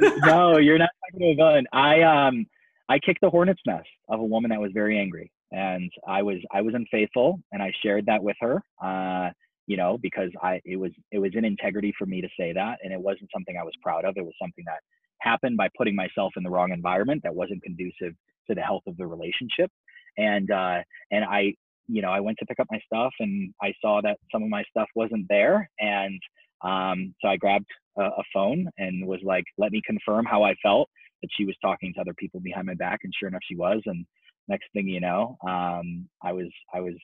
[0.00, 1.66] no, you're not talking to a villain.
[1.72, 2.46] I um
[2.88, 6.38] I kicked the hornet's nest of a woman that was very angry and I was
[6.52, 8.62] I was unfaithful and I shared that with her.
[8.80, 9.30] Uh
[9.66, 12.78] you know, because I it was it was in integrity for me to say that
[12.84, 14.16] and it wasn't something I was proud of.
[14.16, 14.78] It was something that
[15.20, 18.14] happened by putting myself in the wrong environment that wasn't conducive
[18.48, 19.70] to the health of the relationship.
[20.16, 20.78] And uh,
[21.10, 21.54] and I,
[21.88, 24.48] you know, I went to pick up my stuff and I saw that some of
[24.48, 25.68] my stuff wasn't there.
[25.78, 26.20] And
[26.62, 27.66] um, so I grabbed
[27.98, 30.88] a, a phone and was like, let me confirm how I felt
[31.22, 33.00] that she was talking to other people behind my back.
[33.04, 33.82] And sure enough, she was.
[33.86, 34.06] And
[34.48, 36.94] next thing you know, um, I was I was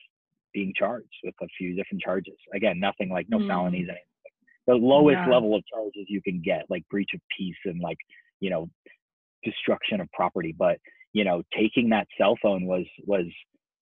[0.53, 2.35] being charged with a few different charges.
[2.53, 3.47] Again, nothing like no mm.
[3.47, 4.03] felonies, anything
[4.67, 5.33] the lowest yeah.
[5.33, 7.97] level of charges you can get, like breach of peace and like,
[8.39, 8.69] you know,
[9.43, 10.55] destruction of property.
[10.57, 10.77] But,
[11.11, 13.25] you know, taking that cell phone was, was,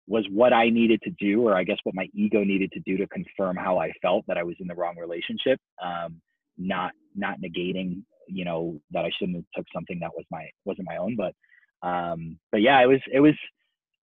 [0.07, 2.97] was what I needed to do, or I guess what my ego needed to do
[2.99, 5.59] to confirm how I felt that I was in the wrong relationship.
[5.83, 6.21] Um,
[6.57, 10.89] not, not negating, you know, that I shouldn't have took something that was my, wasn't
[10.89, 11.35] my own, but,
[11.87, 13.35] um, but yeah, it was, it was,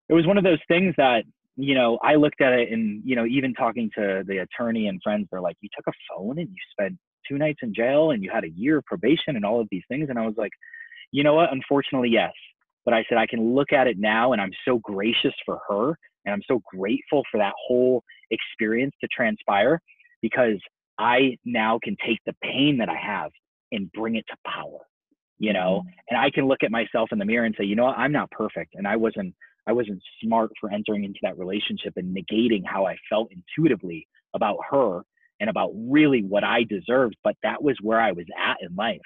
[0.10, 1.26] it was one of those things that
[1.58, 5.00] you know, I looked at it and, you know, even talking to the attorney and
[5.02, 8.24] friends, they're like, you took a phone and you spent two nights in jail and
[8.24, 10.08] you had a year of probation and all of these things.
[10.10, 10.52] And I was like,
[11.12, 11.52] you know what?
[11.52, 12.34] Unfortunately, yes.
[12.84, 15.98] But I said, I can look at it now and I'm so gracious for her
[16.26, 19.80] and I'm so grateful for that whole experience to transpire
[20.22, 20.60] because
[21.00, 23.32] I now can take the pain that I have
[23.72, 24.80] and bring it to power,
[25.40, 25.90] you know, mm-hmm.
[26.10, 27.98] and I can look at myself in the mirror and say, you know what?
[27.98, 29.34] I'm not perfect and I wasn't
[29.68, 34.58] I wasn't smart for entering into that relationship and negating how I felt intuitively about
[34.70, 35.02] her
[35.40, 37.16] and about really what I deserved.
[37.24, 39.02] But that was where I was at in life.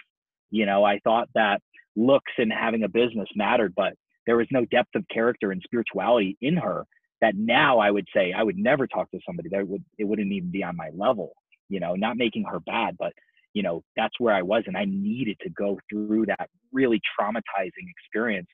[0.52, 1.62] You know, I thought that
[1.96, 3.94] looks and having a business mattered, but
[4.26, 6.86] there was no depth of character and spirituality in her
[7.22, 10.32] that now I would say I would never talk to somebody that would it wouldn't
[10.32, 11.34] even be on my level,
[11.68, 13.14] you know, not making her bad, but
[13.54, 17.90] you know, that's where I was and I needed to go through that really traumatizing
[17.90, 18.48] experience,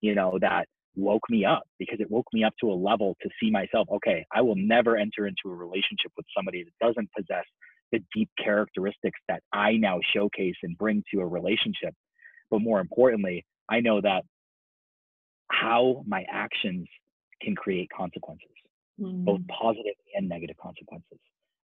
[0.00, 0.66] you know, that
[0.98, 4.24] woke me up because it woke me up to a level to see myself okay
[4.34, 7.44] i will never enter into a relationship with somebody that doesn't possess
[7.92, 11.94] the deep characteristics that i now showcase and bring to a relationship.
[12.50, 14.24] But more importantly i know that
[15.50, 16.86] how my actions
[17.40, 18.48] can create consequences
[19.00, 19.24] mm-hmm.
[19.24, 21.18] both positive and negative consequences.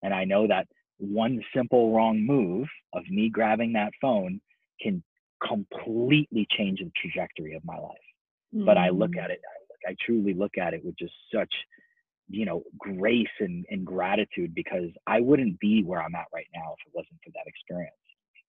[0.02, 0.66] And i know that
[0.98, 4.40] one simple wrong move of me grabbing that phone
[4.80, 5.02] can
[5.46, 8.11] completely change the trajectory of my life
[8.54, 8.64] mm-hmm.
[8.64, 9.40] but I look at it,
[9.86, 11.52] I, I truly look at it with just such,
[12.28, 16.74] you know, grace and, and gratitude because I wouldn't be where I'm at right now
[16.78, 17.94] if it wasn't for that experience,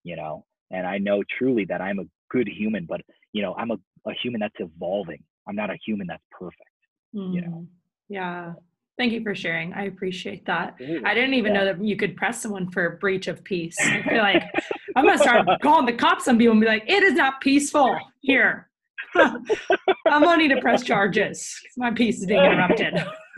[0.03, 0.45] you know?
[0.73, 4.13] and I know truly that I'm a good human, but you know, I'm a, a
[4.21, 5.23] human that's evolving.
[5.47, 6.69] I'm not a human that's perfect.
[7.15, 7.47] Mm, you know.
[7.47, 7.67] Mm,
[8.09, 8.53] yeah.
[8.97, 9.73] Thank you for sharing.
[9.73, 10.75] I appreciate that.
[11.03, 11.59] I didn't even yeah.
[11.59, 13.75] know that you could press someone for a breach of peace.
[13.79, 14.43] I feel like
[14.95, 17.97] I'm gonna start calling the cops on people and be like, "It is not peaceful
[18.21, 18.69] here.
[20.07, 21.59] I'm gonna need to press charges.
[21.61, 22.93] Because my peace is being interrupted."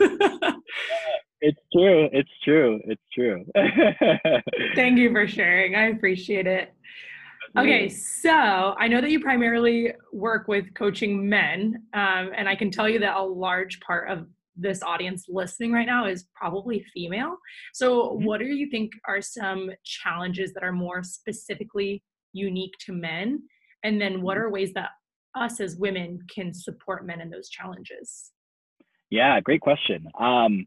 [1.40, 2.08] it's true.
[2.12, 2.80] It's true.
[2.84, 3.44] It's true.
[4.74, 5.74] Thank you for sharing.
[5.74, 6.72] I appreciate it.
[7.56, 12.70] Okay, so I know that you primarily work with coaching men, um, and I can
[12.70, 14.26] tell you that a large part of
[14.56, 17.36] this audience listening right now is probably female.
[17.72, 18.24] So, mm-hmm.
[18.24, 22.02] what do you think are some challenges that are more specifically
[22.32, 23.42] unique to men?
[23.84, 24.44] And then, what mm-hmm.
[24.44, 24.90] are ways that
[25.36, 28.32] us as women can support men in those challenges?
[29.10, 30.08] Yeah, great question.
[30.18, 30.66] Um,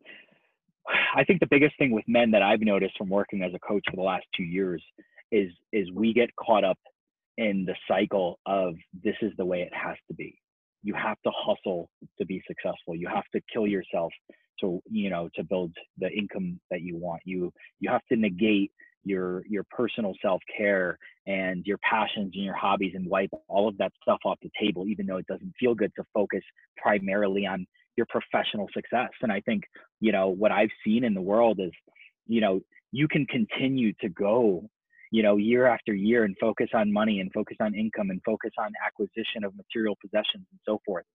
[1.15, 3.83] I think the biggest thing with men that I've noticed from working as a coach
[3.89, 4.83] for the last two years
[5.31, 6.79] is is we get caught up
[7.37, 10.39] in the cycle of this is the way it has to be
[10.83, 14.11] you have to hustle to be successful you have to kill yourself
[14.59, 18.71] to you know to build the income that you want you you have to negate
[19.03, 23.91] your your personal self-care and your passions and your hobbies and wipe all of that
[24.01, 26.41] stuff off the table even though it doesn't feel good to focus
[26.77, 29.09] primarily on your professional success.
[29.21, 29.63] And i think
[29.99, 31.71] you know what i've seen in the world is
[32.27, 34.69] you know you can continue to go
[35.11, 38.51] you know year after year and focus on money and focus on income and focus
[38.57, 41.05] on acquisition of material possessions and so forth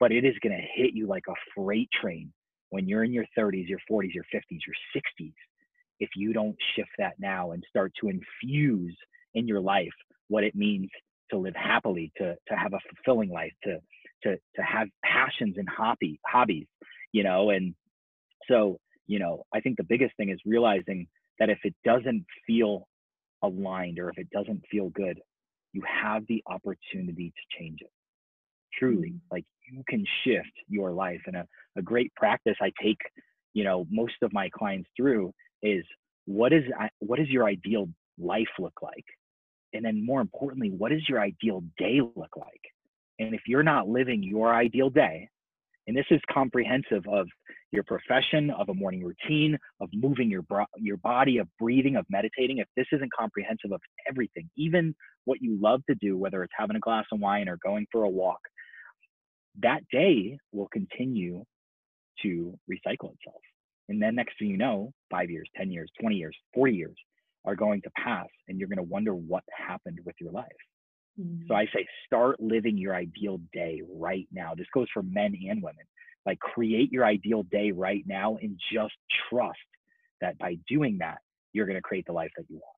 [0.00, 2.32] but it is going to hit you like a freight train
[2.70, 5.32] when you're in your 30s your 40s your 50s your 60s
[6.00, 8.96] if you don't shift that now and start to infuse
[9.34, 9.88] in your life
[10.28, 10.88] what it means
[11.30, 13.78] to live happily to to have a fulfilling life to
[14.22, 16.66] to to have passions and hobby hobbies
[17.12, 17.74] you know and
[18.48, 21.06] so you know i think the biggest thing is realizing
[21.38, 22.86] that if it doesn't feel
[23.42, 25.20] aligned or if it doesn't feel good,
[25.72, 27.90] you have the opportunity to change it.
[28.78, 29.26] Truly, mm-hmm.
[29.30, 31.20] like you can shift your life.
[31.26, 32.98] And a, a great practice I take,
[33.54, 35.84] you know, most of my clients through is
[36.26, 36.64] what is
[37.00, 39.04] what does your ideal life look like?
[39.72, 42.60] And then more importantly, what does your ideal day look like?
[43.18, 45.28] And if you're not living your ideal day,
[45.86, 47.26] and this is comprehensive of
[47.72, 50.44] your profession, of a morning routine, of moving your,
[50.76, 52.58] your body, of breathing, of meditating.
[52.58, 54.94] If this isn't comprehensive of everything, even
[55.24, 58.04] what you love to do, whether it's having a glass of wine or going for
[58.04, 58.40] a walk,
[59.62, 61.44] that day will continue
[62.22, 63.40] to recycle itself.
[63.88, 66.96] And then next thing you know, five years, 10 years, 20 years, 40 years
[67.44, 70.46] are going to pass, and you're going to wonder what happened with your life.
[71.16, 71.52] So mm-hmm.
[71.52, 74.54] I say, start living your ideal day right now.
[74.56, 75.84] This goes for men and women.
[76.26, 78.94] Like, create your ideal day right now and just
[79.28, 79.58] trust
[80.20, 81.18] that by doing that,
[81.52, 82.74] you're going to create the life that you want.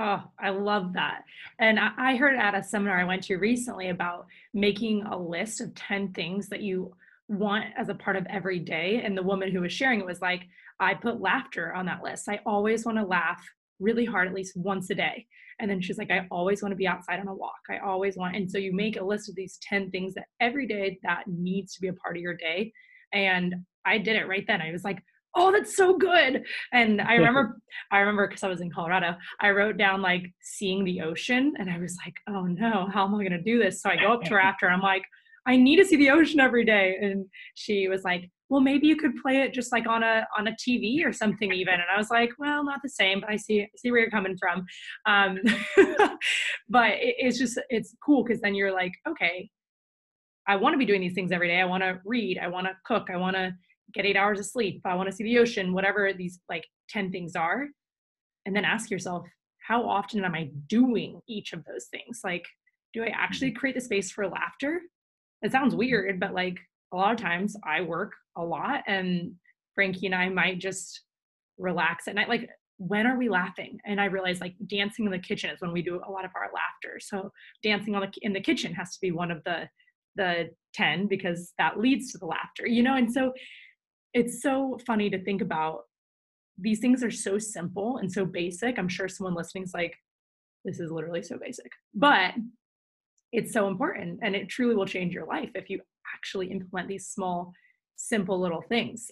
[0.00, 1.24] Oh, I love that.
[1.58, 5.74] And I heard at a seminar I went to recently about making a list of
[5.74, 6.94] 10 things that you
[7.28, 9.02] want as a part of every day.
[9.04, 10.42] And the woman who was sharing it was like,
[10.80, 12.28] I put laughter on that list.
[12.28, 13.42] I always want to laugh
[13.80, 15.26] really hard at least once a day.
[15.60, 17.60] And then she's like, I always want to be outside on a walk.
[17.68, 18.36] I always want.
[18.36, 21.74] And so you make a list of these 10 things that every day that needs
[21.74, 22.72] to be a part of your day.
[23.12, 24.60] And I did it right then.
[24.60, 25.02] I was like,
[25.36, 27.60] oh that's so good and i remember
[27.92, 31.70] i remember because i was in colorado i wrote down like seeing the ocean and
[31.70, 34.12] i was like oh no how am i going to do this so i go
[34.12, 35.04] up to her after and i'm like
[35.46, 36.96] i need to see the ocean every day.
[37.00, 40.48] And she was like well maybe you could play it just like on a on
[40.48, 41.74] a tv or something even.
[41.74, 44.36] And i was like well not the same but i see see where you're coming
[44.38, 44.64] from.
[45.06, 45.38] Um,
[46.68, 49.48] but it, it's just it's cool because then you're like okay
[50.46, 51.60] i want to be doing these things every day.
[51.60, 52.38] I want to read.
[52.38, 53.08] I want to cook.
[53.12, 53.54] I want to
[53.94, 54.80] get eight hours of sleep.
[54.84, 57.66] I want to see the ocean whatever these like 10 things are.
[58.46, 59.26] And then ask yourself
[59.66, 62.20] how often am i doing each of those things?
[62.24, 62.46] Like
[62.94, 63.58] do i actually mm-hmm.
[63.58, 64.80] create the space for laughter
[65.42, 65.78] it sounds mm-hmm.
[65.78, 66.58] weird but like
[66.92, 69.32] a lot of times I work a lot and
[69.74, 71.02] Frankie and I might just
[71.58, 72.28] relax at night.
[72.28, 73.78] Like, when are we laughing?
[73.84, 76.30] And I realize like dancing in the kitchen is when we do a lot of
[76.34, 76.98] our laughter.
[77.00, 77.30] So
[77.62, 79.68] dancing on the, in the kitchen has to be one of the
[80.16, 82.96] the 10 because that leads to the laughter, you know?
[82.96, 83.32] And so
[84.14, 85.82] it's so funny to think about
[86.58, 88.80] these things are so simple and so basic.
[88.80, 89.94] I'm sure someone listening is like,
[90.64, 91.70] this is literally so basic.
[91.94, 92.34] But
[93.32, 95.80] it's so important and it truly will change your life if you
[96.14, 97.52] actually implement these small,
[97.96, 99.10] simple little things.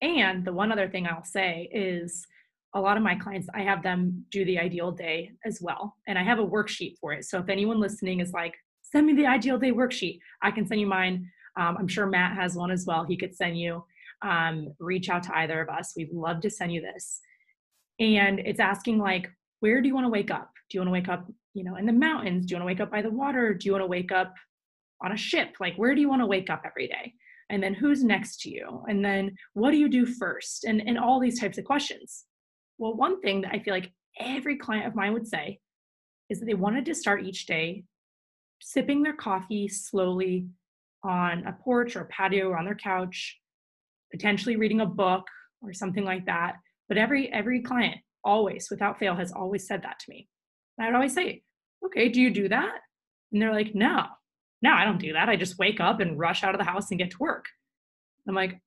[0.00, 2.26] And the one other thing I'll say is
[2.74, 5.94] a lot of my clients, I have them do the ideal day as well.
[6.08, 7.24] And I have a worksheet for it.
[7.24, 10.80] So if anyone listening is like, send me the ideal day worksheet, I can send
[10.80, 11.30] you mine.
[11.58, 13.04] Um, I'm sure Matt has one as well.
[13.04, 13.84] He could send you.
[14.22, 15.92] Um, reach out to either of us.
[15.96, 17.20] We'd love to send you this.
[18.00, 19.30] And it's asking, like,
[19.62, 20.50] where do you want to wake up?
[20.68, 22.46] Do you want to wake up, you know, in the mountains?
[22.46, 23.54] Do you want to wake up by the water?
[23.54, 24.34] Do you want to wake up
[25.04, 25.54] on a ship?
[25.60, 27.14] Like, where do you want to wake up every day?
[27.48, 28.82] And then who's next to you?
[28.88, 30.64] And then what do you do first?
[30.64, 32.24] And, and all these types of questions.
[32.78, 35.60] Well, one thing that I feel like every client of mine would say
[36.28, 37.84] is that they wanted to start each day
[38.60, 40.48] sipping their coffee slowly
[41.04, 43.38] on a porch or a patio or on their couch,
[44.10, 45.24] potentially reading a book
[45.62, 46.56] or something like that.
[46.88, 50.28] But every every client always, without fail, has always said that to me.
[50.78, 51.42] And I'd always say,
[51.84, 52.78] okay, do you do that?
[53.32, 54.04] And they're like, no,
[54.62, 55.28] no, I don't do that.
[55.28, 57.46] I just wake up and rush out of the house and get to work.
[58.28, 58.60] I'm like,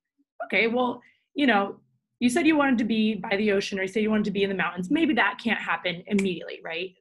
[0.46, 1.02] okay, well,
[1.34, 1.78] you know,
[2.20, 4.32] you said you wanted to be by the ocean or you said you wanted to
[4.32, 4.90] be in the mountains.
[4.92, 6.92] Maybe that can't happen immediately, right?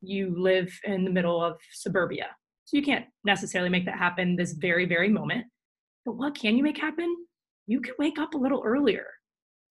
[0.00, 2.28] You live in the middle of suburbia.
[2.64, 5.46] So you can't necessarily make that happen this very, very moment.
[6.04, 7.14] But what can you make happen?
[7.66, 9.06] You can wake up a little earlier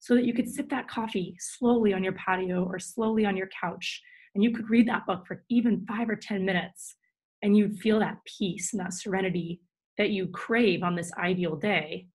[0.00, 3.48] so that you could sip that coffee slowly on your patio or slowly on your
[3.60, 4.00] couch.
[4.34, 6.96] And you could read that book for even five or 10 minutes.
[7.42, 9.60] And you'd feel that peace and that serenity
[9.96, 12.06] that you crave on this ideal day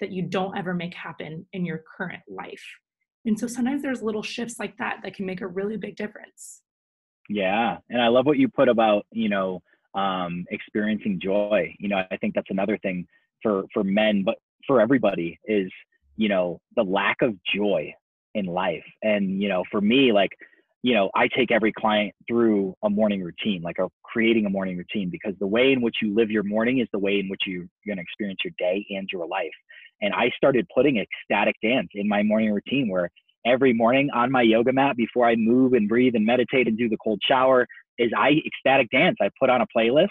[0.00, 2.64] that you don't ever make happen in your current life.
[3.24, 6.62] And so sometimes there's little shifts like that that can make a really big difference.
[7.28, 7.78] Yeah.
[7.88, 9.62] And I love what you put about, you know,
[9.94, 11.74] um, experiencing joy.
[11.78, 13.06] You know, I think that's another thing
[13.42, 14.36] for, for men, but
[14.66, 15.70] for everybody is
[16.16, 17.92] you know the lack of joy
[18.34, 18.84] in life.
[19.02, 20.30] And you know for me like
[20.82, 24.76] you know i take every client through a morning routine like a creating a morning
[24.76, 27.42] routine because the way in which you live your morning is the way in which
[27.46, 29.52] you, you're going to experience your day and your life.
[30.00, 33.10] And i started putting ecstatic dance in my morning routine where
[33.46, 36.88] every morning on my yoga mat before i move and breathe and meditate and do
[36.88, 37.66] the cold shower
[37.98, 39.16] is i ecstatic dance.
[39.20, 40.08] I put on a playlist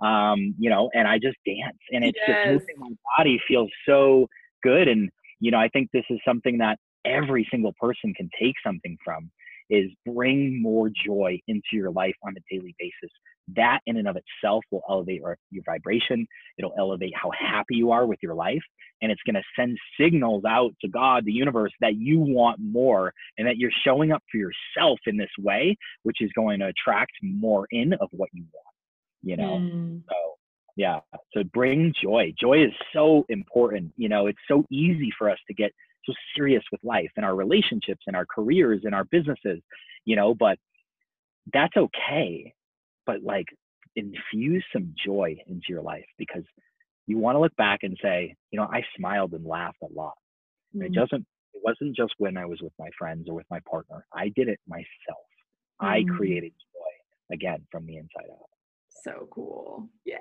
[0.00, 1.78] um, you know and i just dance.
[1.90, 2.44] And it's yes.
[2.44, 4.28] just moving my body feels so
[4.64, 4.88] good.
[4.88, 5.10] And
[5.44, 9.30] you know, I think this is something that every single person can take something from
[9.68, 13.14] is bring more joy into your life on a daily basis.
[13.54, 16.26] That in and of itself will elevate your, your vibration.
[16.56, 18.62] It'll elevate how happy you are with your life.
[19.02, 23.12] And it's going to send signals out to God, the universe, that you want more
[23.36, 27.12] and that you're showing up for yourself in this way, which is going to attract
[27.22, 28.74] more in of what you want,
[29.22, 29.58] you know?
[29.58, 30.02] Mm.
[30.08, 30.16] So
[30.76, 31.00] yeah
[31.32, 32.32] so bring joy.
[32.40, 35.72] Joy is so important you know it's so easy for us to get
[36.06, 39.60] so serious with life and our relationships and our careers and our businesses
[40.04, 40.58] you know but
[41.52, 42.52] that's okay
[43.06, 43.46] but like
[43.96, 46.44] infuse some joy into your life because
[47.06, 50.14] you want to look back and say you know i smiled and laughed a lot.
[50.74, 50.86] Mm-hmm.
[50.86, 54.04] it doesn't it wasn't just when i was with my friends or with my partner.
[54.12, 54.86] I did it myself.
[55.82, 55.86] Mm-hmm.
[55.86, 58.53] i created joy again from the inside out
[59.04, 59.88] so cool.
[60.04, 60.18] Yeah.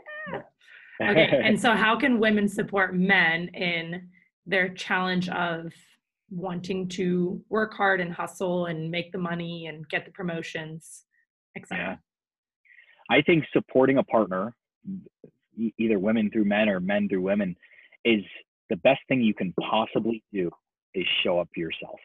[1.02, 1.42] Okay.
[1.44, 4.10] and so, how can women support men in
[4.46, 5.72] their challenge of
[6.30, 11.06] wanting to work hard and hustle and make the money and get the promotions,
[11.56, 12.00] etc.?
[13.10, 13.16] Yeah.
[13.18, 14.54] I think supporting a partner,
[15.78, 17.56] either women through men or men through women,
[18.06, 18.24] is
[18.70, 20.50] the best thing you can possibly do
[20.94, 22.00] is show up for yourself,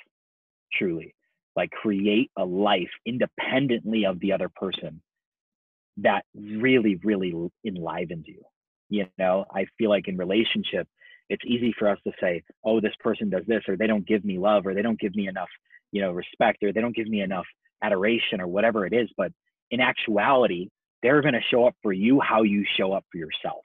[0.73, 1.15] truly.
[1.57, 5.01] Like create a life independently of the other person
[6.03, 7.35] that really, really
[7.65, 8.43] enlivens you.
[8.89, 10.89] You know, I feel like in relationship,
[11.29, 14.25] it's easy for us to say, oh, this person does this, or they don't give
[14.25, 15.49] me love, or they don't give me enough,
[15.93, 17.47] you know, respect, or they don't give me enough
[17.83, 19.09] adoration, or whatever it is.
[19.17, 19.33] But
[19.71, 20.69] in actuality,
[21.03, 23.63] they're going to show up for you how you show up for yourself.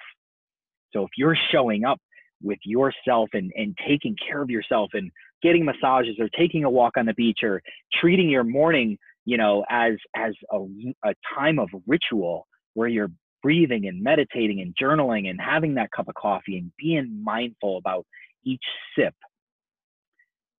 [0.92, 2.00] So if you're showing up
[2.42, 5.10] with yourself and, and taking care of yourself and
[5.42, 7.62] getting massages or taking a walk on the beach or
[7.94, 10.60] treating your morning you know, as as a,
[11.06, 13.12] a time of ritual where you're
[13.42, 18.06] breathing and meditating and journaling and having that cup of coffee and being mindful about
[18.46, 18.64] each
[18.98, 19.14] sip,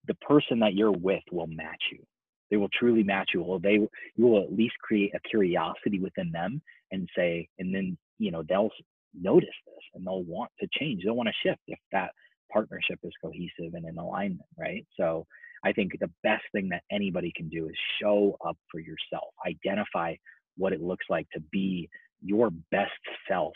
[0.06, 1.98] the person that you're with will match you.
[2.50, 3.42] They will truly match you.
[3.42, 3.74] Well, they
[4.16, 6.62] you will at least create a curiosity within them
[6.92, 8.70] and say, and then you know they'll
[9.18, 11.02] notice this and they'll want to change.
[11.04, 12.10] They'll want to shift if that
[12.52, 14.86] partnership is cohesive and in alignment, right?
[14.98, 15.26] So
[15.64, 20.14] I think the best thing that anybody can do is show up for yourself, identify
[20.56, 21.88] what it looks like to be
[22.22, 22.90] your best
[23.28, 23.52] self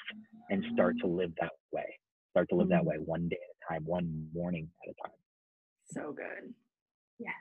[0.51, 1.87] and start to live that way.
[2.31, 2.89] Start to live that mm-hmm.
[2.89, 5.17] way one day at a time, one morning at a time.
[5.91, 6.53] So good.
[7.19, 7.35] Yes.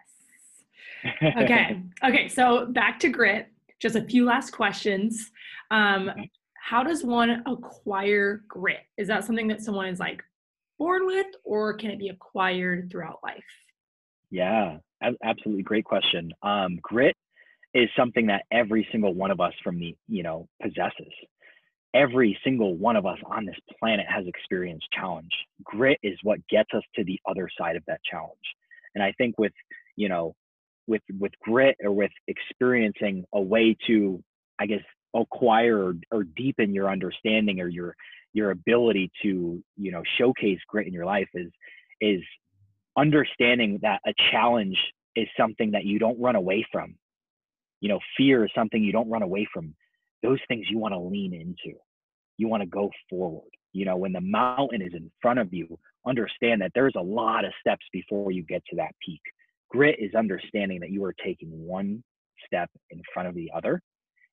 [1.38, 1.82] Okay.
[2.06, 2.28] okay.
[2.28, 3.48] So back to grit.
[3.80, 5.32] Just a few last questions.
[5.70, 6.12] Um,
[6.56, 8.82] how does one acquire grit?
[8.98, 10.24] Is that something that someone is like
[10.80, 13.44] born with, or can it be acquired throughout life?
[14.30, 14.78] Yeah,
[15.24, 16.32] absolutely great question.
[16.44, 17.16] Um, grit
[17.74, 21.14] is something that every single one of us from the, you know, possesses.
[21.94, 25.32] Every single one of us on this planet has experienced challenge.
[25.64, 28.36] Grit is what gets us to the other side of that challenge.
[28.96, 29.54] And I think with,
[29.96, 30.36] you know,
[30.88, 34.24] with with grit or with experiencing a way to
[34.60, 34.82] i guess
[35.16, 37.96] acquire or, or deepen your understanding or your
[38.34, 41.52] your ability to you know showcase grit in your life is
[42.02, 42.22] is
[42.98, 44.78] understanding that a challenge
[45.16, 46.96] is something that you don't run away from.
[47.80, 49.76] You know fear is something you don't run away from.
[50.24, 51.78] Those things you want to lean into.
[52.38, 53.50] You want to go forward.
[53.74, 55.78] You know when the mountain is in front of you
[56.08, 59.22] understand that there's a lot of steps before you get to that peak.
[59.70, 62.04] Grit is understanding that you are taking one
[62.46, 63.82] step in front of the other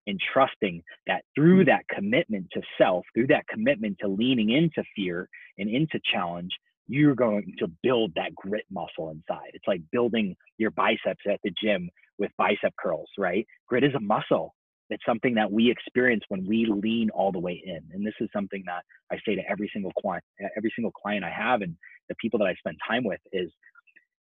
[0.06, 1.66] and trusting that through mm.
[1.66, 6.50] that commitment to self through that commitment to leaning into fear and into challenge
[6.86, 11.52] you're going to build that grit muscle inside it's like building your biceps at the
[11.62, 14.54] gym with bicep curls right grit is a muscle
[14.90, 17.80] it's something that we experience when we lean all the way in.
[17.92, 20.22] And this is something that I say to every single client,
[20.56, 21.76] every single client I have and
[22.08, 23.50] the people that I spend time with is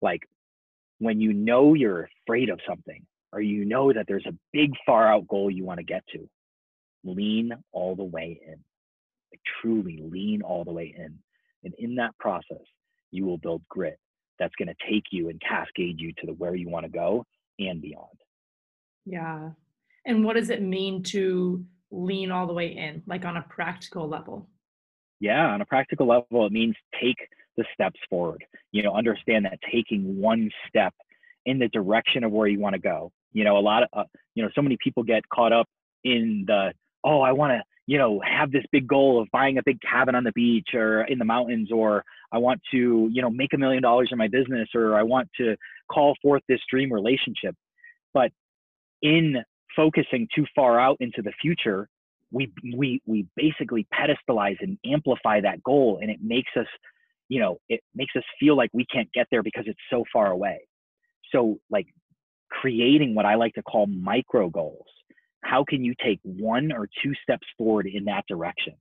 [0.01, 0.21] like
[0.99, 3.03] when you know you're afraid of something
[3.33, 6.29] or you know that there's a big far out goal you want to get to,
[7.03, 8.59] lean all the way in.
[9.31, 11.17] Like truly lean all the way in.
[11.63, 12.63] And in that process,
[13.11, 13.99] you will build grit
[14.39, 17.25] that's going to take you and cascade you to the where you want to go
[17.59, 18.17] and beyond.
[19.05, 19.51] Yeah,
[20.05, 24.07] and what does it mean to lean all the way in, like on a practical
[24.07, 24.47] level?
[25.19, 27.17] Yeah, on a practical level, it means take
[27.57, 28.43] the steps forward.
[28.71, 30.93] You know, understand that taking one step
[31.45, 33.11] in the direction of where you want to go.
[33.33, 34.03] You know, a lot of, uh,
[34.35, 35.67] you know, so many people get caught up
[36.03, 39.63] in the, oh, I want to, you know, have this big goal of buying a
[39.65, 43.29] big cabin on the beach or in the mountains, or I want to, you know,
[43.29, 45.57] make a million dollars in my business, or I want to
[45.91, 47.53] call forth this dream relationship.
[48.13, 48.31] But
[49.01, 49.43] in
[49.75, 51.89] focusing too far out into the future,
[52.31, 56.67] we we we basically pedestalize and amplify that goal, and it makes us,
[57.27, 60.31] you know, it makes us feel like we can't get there because it's so far
[60.31, 60.61] away.
[61.33, 61.87] So like
[62.49, 64.87] creating what I like to call micro goals.
[65.43, 68.73] How can you take one or two steps forward in that direction?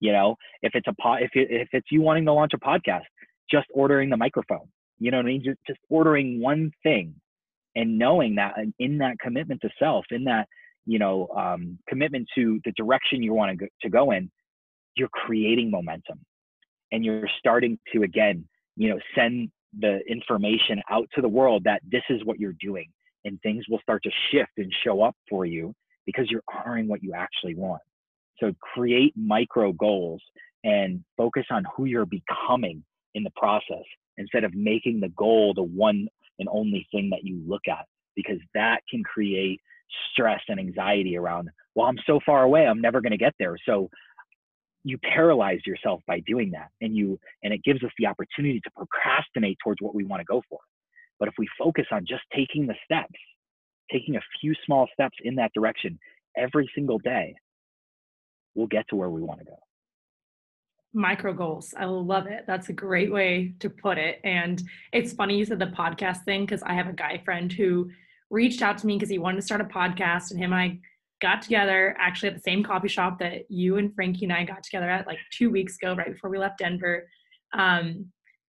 [0.00, 2.58] You know, if it's a pod, if it, if it's you wanting to launch a
[2.58, 3.04] podcast,
[3.50, 4.68] just ordering the microphone.
[4.98, 5.42] You know what I mean?
[5.44, 7.14] Just just ordering one thing
[7.76, 10.48] and knowing that in that commitment to self in that
[10.86, 14.30] you know um, commitment to the direction you want to go, to go in
[14.96, 16.18] you're creating momentum
[16.92, 21.80] and you're starting to again you know send the information out to the world that
[21.90, 22.88] this is what you're doing
[23.24, 25.74] and things will start to shift and show up for you
[26.06, 27.82] because you're honoring what you actually want.
[28.40, 30.22] So create micro goals
[30.64, 32.84] and focus on who you're becoming
[33.14, 33.84] in the process
[34.16, 37.84] instead of making the goal the one and only thing that you look at
[38.16, 39.60] because that can create
[40.12, 43.56] stress and anxiety around well i'm so far away i'm never going to get there.
[43.66, 43.88] So
[44.84, 48.70] you paralyze yourself by doing that and you and it gives us the opportunity to
[48.76, 50.58] procrastinate towards what we want to go for.
[51.18, 53.18] But if we focus on just taking the steps
[53.90, 55.98] taking a few small steps in that direction
[56.36, 57.34] every single day
[58.54, 59.58] we'll get to where we want to go
[60.94, 61.74] micro goals.
[61.76, 62.44] I love it.
[62.46, 64.20] That's a great way to put it.
[64.22, 64.62] And
[64.92, 67.90] it's funny you said the podcast thing because I have a guy friend who
[68.30, 70.78] reached out to me because he wanted to start a podcast, and him and I
[71.20, 74.62] got together actually at the same coffee shop that you and Frankie and I got
[74.62, 77.08] together at like two weeks ago, right before we left Denver.
[77.52, 78.06] Um,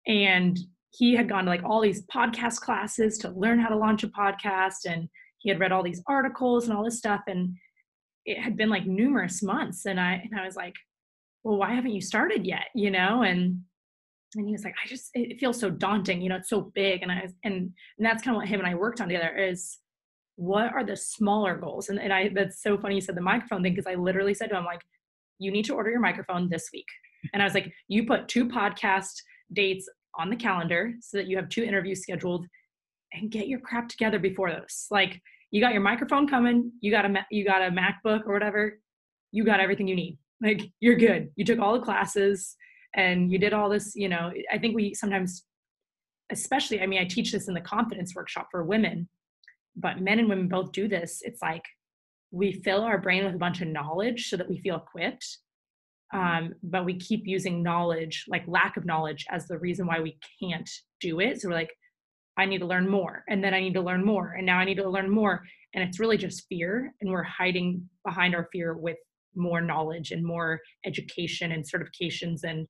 [0.07, 0.57] and
[0.91, 4.07] he had gone to like all these podcast classes to learn how to launch a
[4.07, 5.09] podcast, and
[5.39, 7.55] he had read all these articles and all this stuff, and
[8.25, 10.75] it had been like numerous months, and I and I was like
[11.43, 12.65] well why haven't you started yet?
[12.75, 13.61] You know and
[14.35, 17.01] and he was like i just it feels so daunting you know it's so big
[17.01, 19.79] and i and, and that's kind of what him and i worked on together is
[20.35, 21.89] what are the smaller goals?
[21.89, 24.49] And, and i that's so funny you said the microphone thing because i literally said
[24.49, 24.81] to him like
[25.39, 26.85] you need to order your microphone this week.
[27.33, 29.13] And i was like you put two podcast
[29.53, 32.45] dates on the calendar so that you have two interviews scheduled
[33.13, 37.05] and get your crap together before those like you got your microphone coming you got
[37.05, 38.79] a you got a macbook or whatever
[39.31, 40.17] you got everything you need.
[40.41, 41.29] Like you're good.
[41.35, 42.55] You took all the classes
[42.95, 45.45] and you did all this you know i think we sometimes
[46.31, 49.07] especially i mean i teach this in the confidence workshop for women
[49.75, 51.21] but men and women both do this.
[51.21, 51.63] It's like
[52.31, 55.37] we fill our brain with a bunch of knowledge so that we feel equipped
[56.13, 60.17] um, but we keep using knowledge like lack of knowledge as the reason why we
[60.41, 61.39] can't do it.
[61.39, 61.71] So we're like
[62.39, 64.65] i need to learn more and then i need to learn more and now i
[64.65, 65.43] need to learn more.
[65.75, 68.97] And it's really just fear and we're hiding behind our fear with
[69.35, 72.67] more knowledge and more education and certifications and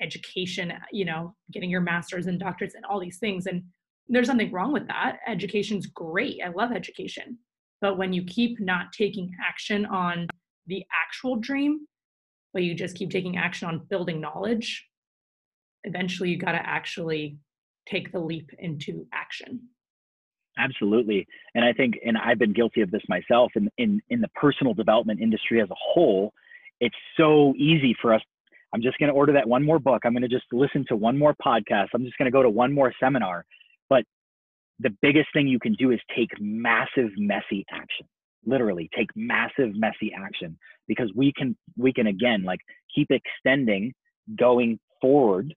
[0.00, 3.46] education you know getting your masters and doctorates and all these things.
[3.46, 3.62] And
[4.08, 5.18] there's nothing wrong with that.
[5.28, 6.40] Education's great.
[6.44, 7.38] I love education.
[7.80, 10.26] But when you keep not taking action on
[10.66, 11.86] the actual dream
[12.52, 14.86] but you just keep taking action on building knowledge
[15.84, 17.38] eventually you got to actually
[17.90, 19.60] take the leap into action
[20.58, 21.26] Absolutely.
[21.54, 24.74] And I think, and I've been guilty of this myself in, in, in the personal
[24.74, 26.32] development industry as a whole,
[26.80, 28.22] it's so easy for us.
[28.72, 30.02] I'm just going to order that one more book.
[30.04, 31.88] I'm going to just listen to one more podcast.
[31.94, 33.44] I'm just going to go to one more seminar.
[33.88, 34.04] But
[34.78, 38.06] the biggest thing you can do is take massive, messy action.
[38.46, 42.60] Literally take massive, messy action because we can, we can again, like
[42.94, 43.92] keep extending
[44.38, 45.52] going forward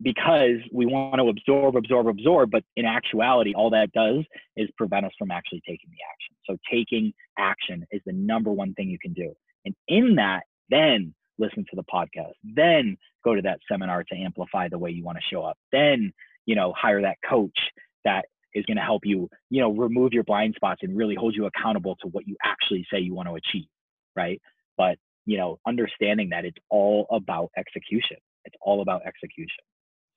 [0.00, 2.50] because we want to absorb, absorb, absorb.
[2.50, 4.24] But in actuality, all that does
[4.56, 6.36] is prevent us from actually taking the action.
[6.46, 9.32] So taking action is the number one thing you can do.
[9.64, 14.68] And in that, then listen to the podcast, then go to that seminar to amplify
[14.68, 16.12] the way you want to show up, then,
[16.46, 17.58] you know, hire that coach
[18.04, 18.24] that
[18.54, 21.46] is going to help you, you know, remove your blind spots and really hold you
[21.46, 23.68] accountable to what you actually say you want to achieve.
[24.16, 24.40] Right.
[24.76, 28.16] But, you know, understanding that it's all about execution.
[28.44, 29.62] It's all about execution.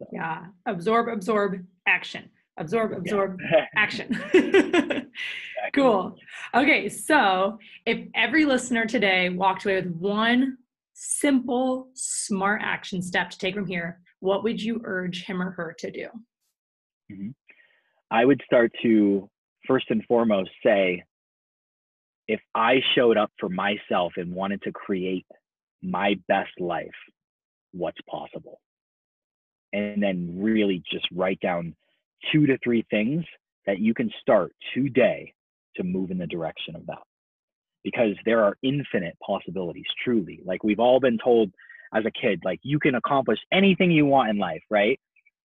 [0.01, 0.07] So.
[0.11, 0.45] Yeah.
[0.65, 2.29] Absorb, absorb, action.
[2.57, 3.65] Absorb, absorb, yeah.
[3.75, 4.19] action.
[5.73, 6.15] cool.
[6.53, 6.89] Okay.
[6.89, 10.57] So if every listener today walked away with one
[10.93, 15.75] simple, smart action step to take from here, what would you urge him or her
[15.79, 16.07] to do?
[17.11, 17.29] Mm-hmm.
[18.11, 19.29] I would start to
[19.67, 21.03] first and foremost say,
[22.27, 25.25] if I showed up for myself and wanted to create
[25.81, 26.87] my best life,
[27.71, 28.59] what's possible?
[29.73, 31.75] And then really just write down
[32.31, 33.23] two to three things
[33.65, 35.33] that you can start today
[35.75, 37.01] to move in the direction of that.
[37.83, 40.39] Because there are infinite possibilities, truly.
[40.45, 41.51] Like we've all been told
[41.93, 44.99] as a kid, like you can accomplish anything you want in life, right?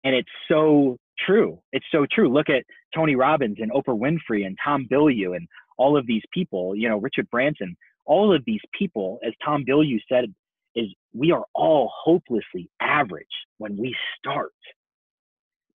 [0.04, 1.60] And it's so true.
[1.72, 2.32] It's so true.
[2.32, 2.64] Look at
[2.94, 5.48] Tony Robbins and Oprah Winfrey and Tom Bilyeu and
[5.78, 10.00] all of these people, you know, Richard Branson, all of these people, as Tom Bilyeu
[10.10, 10.34] said
[11.14, 14.52] we are all hopelessly average when we start.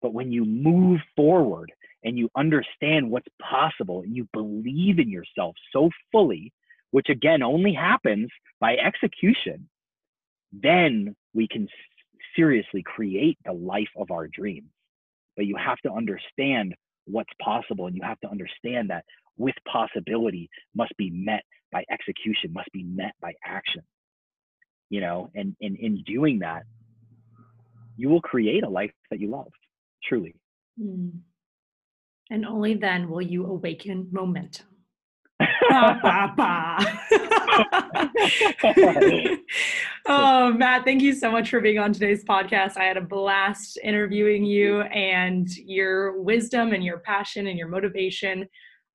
[0.03, 1.73] But when you move forward
[2.05, 6.53] and you understand what's possible and you believe in yourself so fully,
[6.91, 8.29] which again only happens
[8.61, 9.69] by execution,
[10.53, 11.69] then we can
[12.35, 14.69] seriously create the life of our dreams.
[15.37, 16.75] But you have to understand
[17.07, 19.05] what's possible and you have to understand that
[19.37, 23.83] with possibility must be met by execution, must be met by action
[24.91, 26.65] you know and, and in doing that
[27.97, 29.51] you will create a life that you love
[30.03, 30.35] truly
[30.81, 31.11] mm.
[32.31, 34.67] and only then will you awaken momentum
[35.71, 36.85] bah, bah, bah.
[40.07, 43.79] oh matt thank you so much for being on today's podcast i had a blast
[43.83, 48.49] interviewing you and your wisdom and your passion and your motivation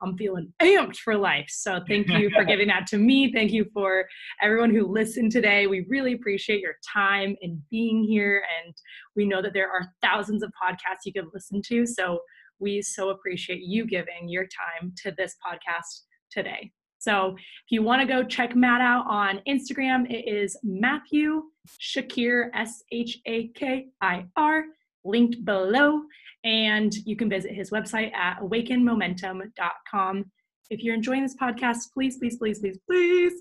[0.03, 1.47] I'm feeling amped for life.
[1.49, 3.31] So thank you for giving that to me.
[3.31, 4.05] Thank you for
[4.41, 5.67] everyone who listened today.
[5.67, 8.43] We really appreciate your time and being here.
[8.63, 8.73] And
[9.15, 11.85] we know that there are thousands of podcasts you could listen to.
[11.85, 12.19] So
[12.59, 16.01] we so appreciate you giving your time to this podcast
[16.31, 16.71] today.
[16.99, 21.43] So if you want to go check Matt out on Instagram, it is Matthew
[21.81, 24.63] Shakir, S H A K I R,
[25.03, 26.01] linked below.
[26.43, 30.25] And you can visit his website at awakenmomentum.com.
[30.69, 33.33] If you're enjoying this podcast, please, please, please, please, please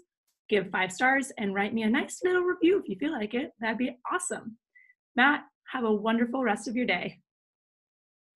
[0.49, 3.53] give five stars and write me a nice little review if you feel like it.
[3.61, 4.57] That'd be awesome.
[5.17, 5.43] Matt,
[5.73, 7.19] have a wonderful rest of your day.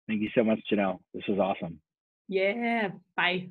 [0.08, 0.98] Thank you so much, Janelle.
[1.14, 1.80] This was awesome.
[2.28, 2.88] Yeah.
[3.16, 3.50] Bye.